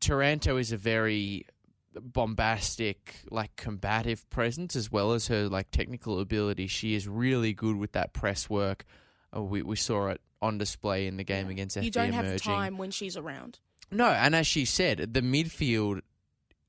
[0.00, 1.46] Taranto is a very
[1.94, 6.66] bombastic, like combative presence as well as her like technical ability.
[6.66, 8.84] She is really good with that press work.
[9.34, 12.40] Uh, we we saw it on display in the game against FV you don't have
[12.40, 13.58] time when she's around.
[13.90, 16.02] No, and as she said, the midfield,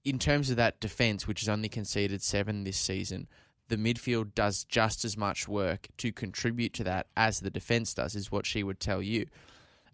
[0.05, 3.27] in terms of that defense, which has only conceded seven this season,
[3.67, 8.15] the midfield does just as much work to contribute to that as the defense does,
[8.15, 9.27] is what she would tell you.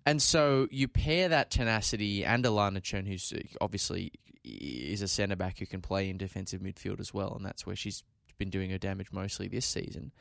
[0.05, 4.11] And so you pair that tenacity and Alana Cerne, who's uh, obviously
[4.43, 7.75] is a centre back who can play in defensive midfield as well, and that's where
[7.75, 8.03] she's
[8.37, 10.11] been doing her damage mostly this season.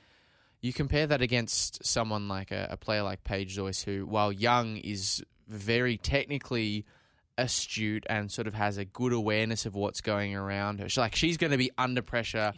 [0.65, 4.79] You compare that against someone like a, a player like Paige Joyce, who, while young,
[4.79, 6.87] is very technically
[7.37, 10.89] astute and sort of has a good awareness of what's going around her.
[10.89, 12.55] She's like she's going to be under pressure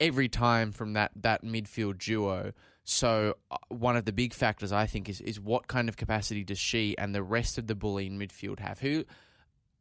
[0.00, 2.54] every time from that that midfield duo.
[2.82, 6.42] So uh, one of the big factors I think is is what kind of capacity
[6.42, 9.04] does she and the rest of the Bulleen midfield have, who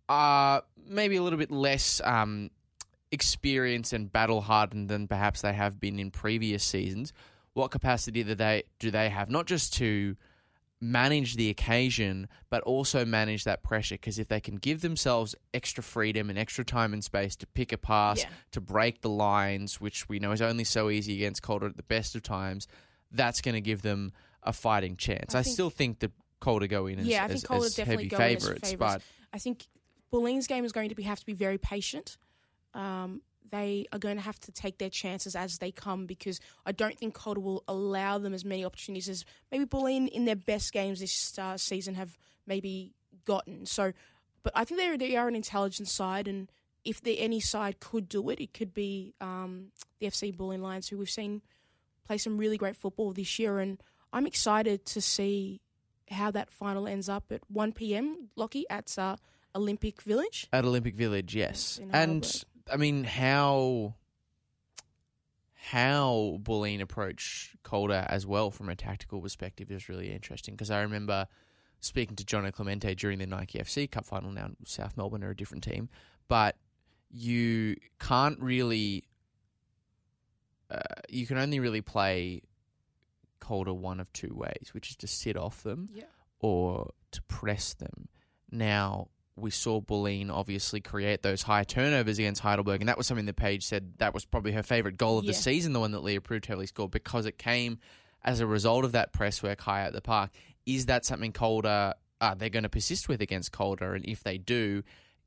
[0.07, 2.51] are maybe a little bit less um,
[3.11, 7.13] experienced and battle hardened than perhaps they have been in previous seasons.
[7.54, 9.30] What capacity do they do they have?
[9.30, 10.16] Not just to
[10.82, 13.95] manage the occasion, but also manage that pressure.
[13.95, 17.72] Because if they can give themselves extra freedom and extra time and space to pick
[17.72, 18.30] a pass, Yeah.
[18.51, 21.84] to break the lines, which we know is only so easy against Calder at the
[21.84, 22.68] best of times,
[23.12, 25.34] that's going to give them a fighting chance.
[25.36, 27.66] I I, think- still think that Calder go in as, yeah, I as, think Calder
[27.68, 29.01] as definitely heavy favourites, but
[29.32, 29.68] I think
[30.12, 32.18] Bulleen's game is going to be have to be very patient.
[32.74, 33.22] Um,
[33.54, 36.97] they are going to have to take their chances as they come because I don't
[36.97, 40.99] think Calder will allow them as many opportunities as maybe Bulleen in their best games
[40.99, 42.95] this uh, season have maybe
[43.26, 43.68] gotten.
[43.68, 43.93] So,
[44.41, 46.51] but I think they they are an intelligent side, and
[46.84, 49.68] if the, any side could do it, it could be um,
[49.99, 51.43] the FC Bulleen Lions, who we've seen
[52.08, 53.80] play some really great football this year, and
[54.12, 55.62] I'm excited to see
[56.10, 58.30] how that final ends up at 1 p.m.
[58.36, 59.16] Lockie at uh,
[59.56, 60.47] Olympic Village.
[60.51, 61.80] At Olympic Village, yes.
[61.91, 62.43] And.
[62.72, 63.95] I mean how
[65.55, 70.82] how Bulleen approach Calder as well from a tactical perspective is really interesting because I
[70.82, 71.28] remember
[71.80, 74.32] speaking to John Clemente during the Nike FC Cup final.
[74.32, 75.89] Now South Melbourne are a different team,
[76.28, 76.57] but
[77.09, 79.05] you can't really
[80.70, 82.41] uh, you can only really play
[83.39, 86.03] Calder one of two ways, which is to sit off them Yeah.
[86.39, 88.07] or to press them.
[88.49, 93.25] Now, we saw Bulleen obviously create those high turnovers against Heidelberg, and that was something
[93.25, 96.03] that Paige said that was probably her favourite goal of the season, the one that
[96.03, 97.79] Leah Privatelli scored, because it came
[98.23, 100.31] as a result of that press work high at the park.
[100.65, 103.95] Is that something Calder uh, they're going to persist with against Calder?
[103.95, 104.84] And if they do,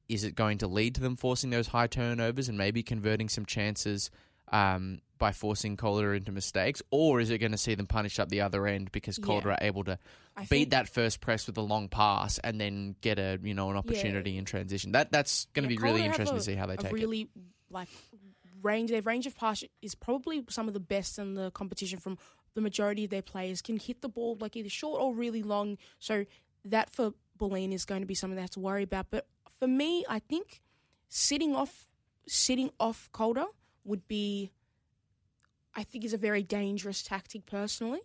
[0.08, 3.44] is it going to lead to them forcing those high turnovers and maybe converting some
[3.44, 4.10] chances
[4.52, 6.82] um, by forcing Calder into mistakes?
[6.90, 9.24] Or is it going to see them punished up the other end because Yeah.
[9.26, 9.98] Calder are able to
[10.36, 13.70] I beat that first press with a long pass and then get a you know
[13.70, 14.92] an opportunity in transition.
[14.92, 16.76] That that's going to Yeah, be really Calder have interesting a- to see how they
[16.76, 16.92] take it.
[16.92, 17.28] really
[17.70, 17.88] like
[18.62, 18.90] range.
[18.90, 21.98] Their range of pass is probably some of the best in the competition.
[21.98, 22.18] From
[22.54, 25.78] the majority of their players can hit the ball like either short or really long.
[25.98, 26.24] So
[26.66, 29.06] that for Bulleen is going to be something they have to worry about.
[29.10, 29.26] But
[29.58, 30.60] for me, I think
[31.08, 31.88] sitting off
[32.28, 33.44] sitting off Calder
[33.86, 34.52] would be,
[35.74, 38.00] I think, is a very dangerous tactic personally.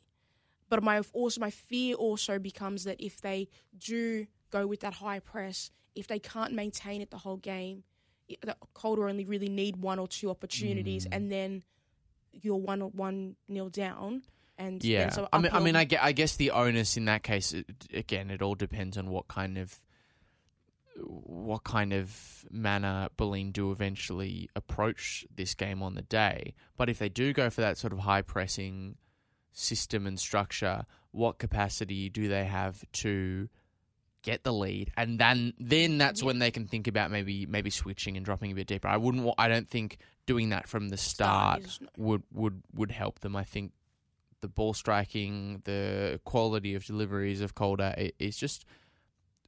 [0.70, 5.20] But my also my fear also becomes that if they do go with that high
[5.20, 7.84] press, if they can't maintain it the whole game,
[8.42, 11.16] the Calder only really need one or two opportunities, Mm.
[11.16, 11.64] and then
[12.32, 14.24] you're one one nil down.
[14.58, 17.54] And Yeah, so I mean, I mean, I guess the onus in that case,
[17.92, 19.82] again, it all depends on what kind of
[20.98, 26.54] what kind of manner Bulleen do eventually approach this game on the day.
[26.78, 28.98] But if they do go for that sort of high pressing
[29.54, 33.50] system and structure, what capacity do they have to
[34.22, 34.92] get the lead?
[34.98, 38.56] And then then that's when they can think about maybe maybe switching and dropping a
[38.56, 38.88] bit deeper.
[38.88, 39.34] I wouldn't.
[39.38, 43.36] I don't think doing that from the start no- would would would help them.
[43.36, 43.72] I think
[44.42, 48.66] the ball striking, the quality of deliveries of Calder i- is just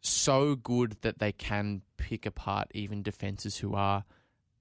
[0.04, 4.04] so good that they can pick apart even defenses who are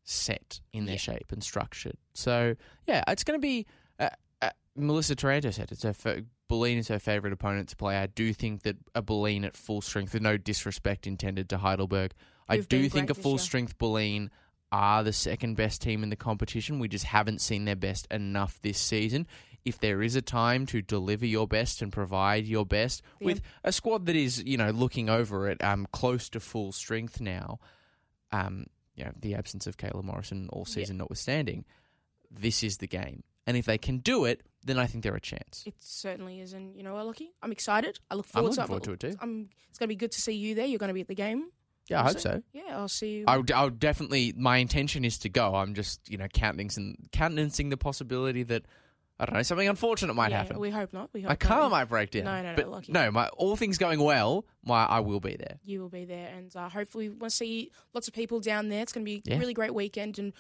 [0.05, 0.99] set in their Yeah.
[1.01, 1.97] shape and structured.
[2.15, 2.55] So
[2.87, 3.67] yeah, it's going to be.
[3.99, 5.93] Uh, uh, Melissa Taranto said it's her.
[5.93, 7.97] Fa- Bulleen is her favourite opponent to play.
[7.97, 12.13] I do think that a Bulleen at full strength, with no disrespect intended to Heidelberg,
[12.49, 14.29] I Who've do think a full strength Bulleen
[14.71, 16.79] are the second best team in the competition.
[16.79, 19.27] We just haven't seen their best enough this season.
[19.65, 23.43] If there is a time to deliver your best and provide your best The with
[23.63, 27.61] a squad that is, you know, looking over it, um, close to full strength now,
[28.33, 30.75] um, you know, the absence of Kayla Morrison all Yeah.
[30.75, 31.65] season notwithstanding,
[32.31, 33.23] this is the game.
[33.47, 35.65] And if they can do it, then I think they're a chance.
[35.67, 37.33] It certainly is, and you know what, Lockie?
[37.43, 37.99] I'm excited.
[38.11, 39.17] I look forward, I'm to, forward to it too.
[39.21, 40.67] I'm, it's going to be good to see you there.
[40.67, 41.51] You're going to be at the game.
[41.89, 42.43] Yeah, I hope Also, so.
[42.53, 43.25] Yeah, I'll see you.
[43.27, 44.33] I'll, I would definitely.
[44.37, 45.57] My intention is to go.
[45.57, 48.67] I'm just, you know, countenancing, countenancing the possibility that
[49.21, 50.59] I don't know something unfortunate might yeah, happen.
[50.59, 51.11] We hope not.
[51.13, 51.71] We hope My car not.
[51.71, 52.25] might break down.
[52.25, 52.93] No, no, no, but lucky.
[52.93, 53.11] no.
[53.11, 55.59] My all things going well, my I will be there.
[55.65, 58.69] You will be there, and uh, hopefully, we want to see lots of people down
[58.69, 58.83] there.
[58.83, 59.37] It's going to be Yeah.
[59.37, 60.33] a really great weekend, and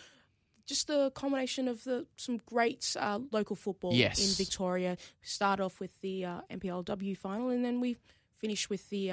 [0.67, 4.19] just the combination of the some great uh, local football Yes.
[4.21, 4.97] in Victoria.
[5.21, 7.97] Start off with the uh, NPLW final, and then we
[8.39, 9.11] finish with the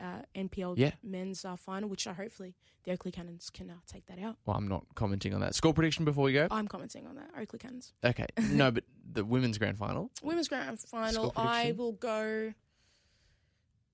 [0.00, 0.92] uh, NPL Yeah.
[1.02, 4.36] men's uh, final, which uh, hopefully the Oakleigh Cannons can uh, take that out.
[4.46, 5.54] Well, I'm not commenting on that.
[5.54, 6.48] Score prediction before we go.
[6.50, 7.30] I'm commenting on that.
[7.38, 7.92] Oakleigh Cannons.
[8.04, 8.26] Okay.
[8.50, 10.10] No, but the women's grand final.
[10.22, 12.52] Women's grand final, I will go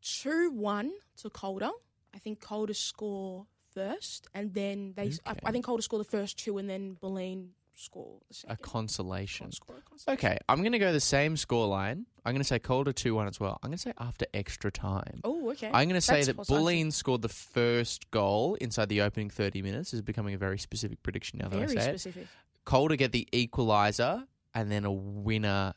[0.03, 1.71] 2 1 to Calder.
[2.15, 5.13] I think Calder score first, and then they.
[5.25, 8.19] I, I think Calder score the first two, and then Bulleen score
[8.49, 9.51] A consolation.
[9.53, 10.19] Score a consolation.
[10.27, 12.07] Okay, I'm going to go the same score line.
[12.25, 13.59] I'm going to say Calder 2 1 as well.
[13.63, 15.21] I'm going to say after extra time.
[15.25, 15.69] Oh, okay.
[15.69, 19.01] I'm going to say that what's- I think Bulleen scored the first goal inside the
[19.03, 19.91] opening 30 minutes.
[19.91, 22.01] This is becoming a very specific prediction now that Very I say it.
[22.01, 22.27] specific.
[22.65, 24.25] Calder get the equaliser
[24.55, 25.73] and then a winner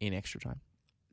[0.00, 0.60] in extra time.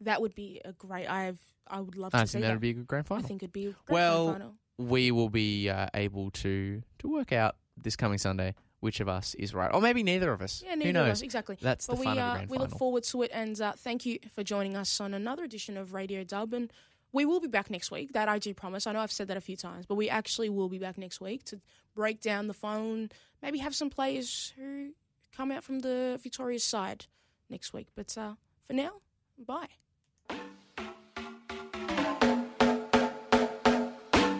[0.01, 1.07] That would be a great.
[1.09, 1.39] I've.
[1.67, 2.53] I would love I to see that that.
[2.53, 3.25] would be a good grand final.
[3.25, 7.31] I think it'd be a great Well, we will be uh, able to to work
[7.33, 10.63] out this coming Sunday which of us is right, or maybe neither of us.
[10.65, 11.57] Yeah, neither Who of us exactly.
[11.61, 13.59] That's but the we fun of a uh, grand we look forward to it, and
[13.59, 16.53] uh, thank you for joining us on another edition of Radio Dub.
[16.53, 16.71] And
[17.11, 18.13] we will be back next week.
[18.13, 18.85] That I do promise.
[18.85, 21.21] I know I've said that a few times, but we actually will be back next
[21.21, 21.61] week to
[21.95, 24.91] break down the final and maybe have some players who
[25.35, 27.05] come out from the victorious side
[27.49, 27.87] next week.
[27.95, 28.33] But uh,
[28.67, 28.91] for now,
[29.37, 29.67] bye.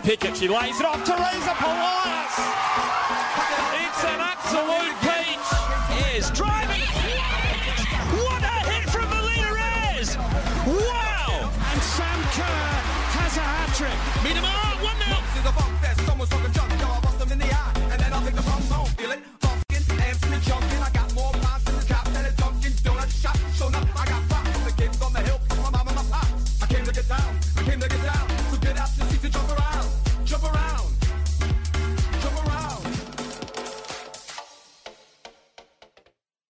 [0.04, 1.04] Pickett, she lays it off.
[1.04, 3.05] Teresa Polias.
[4.56, 6.80] Absolute Peach is driving.
[8.24, 10.16] What a hit from Melina Ayres!
[10.16, 11.52] Wow!
[11.72, 12.72] And Sam Kerr
[13.20, 14.00] has a hat trick.
[14.24, 14.46] Meet him
[14.82, 16.06] 1 0.
[16.06, 16.30] Someone's
[17.02, 18.44] bust them in the eye, and then I pick the
[18.96, 21.05] feel it, fucking, jumping, I got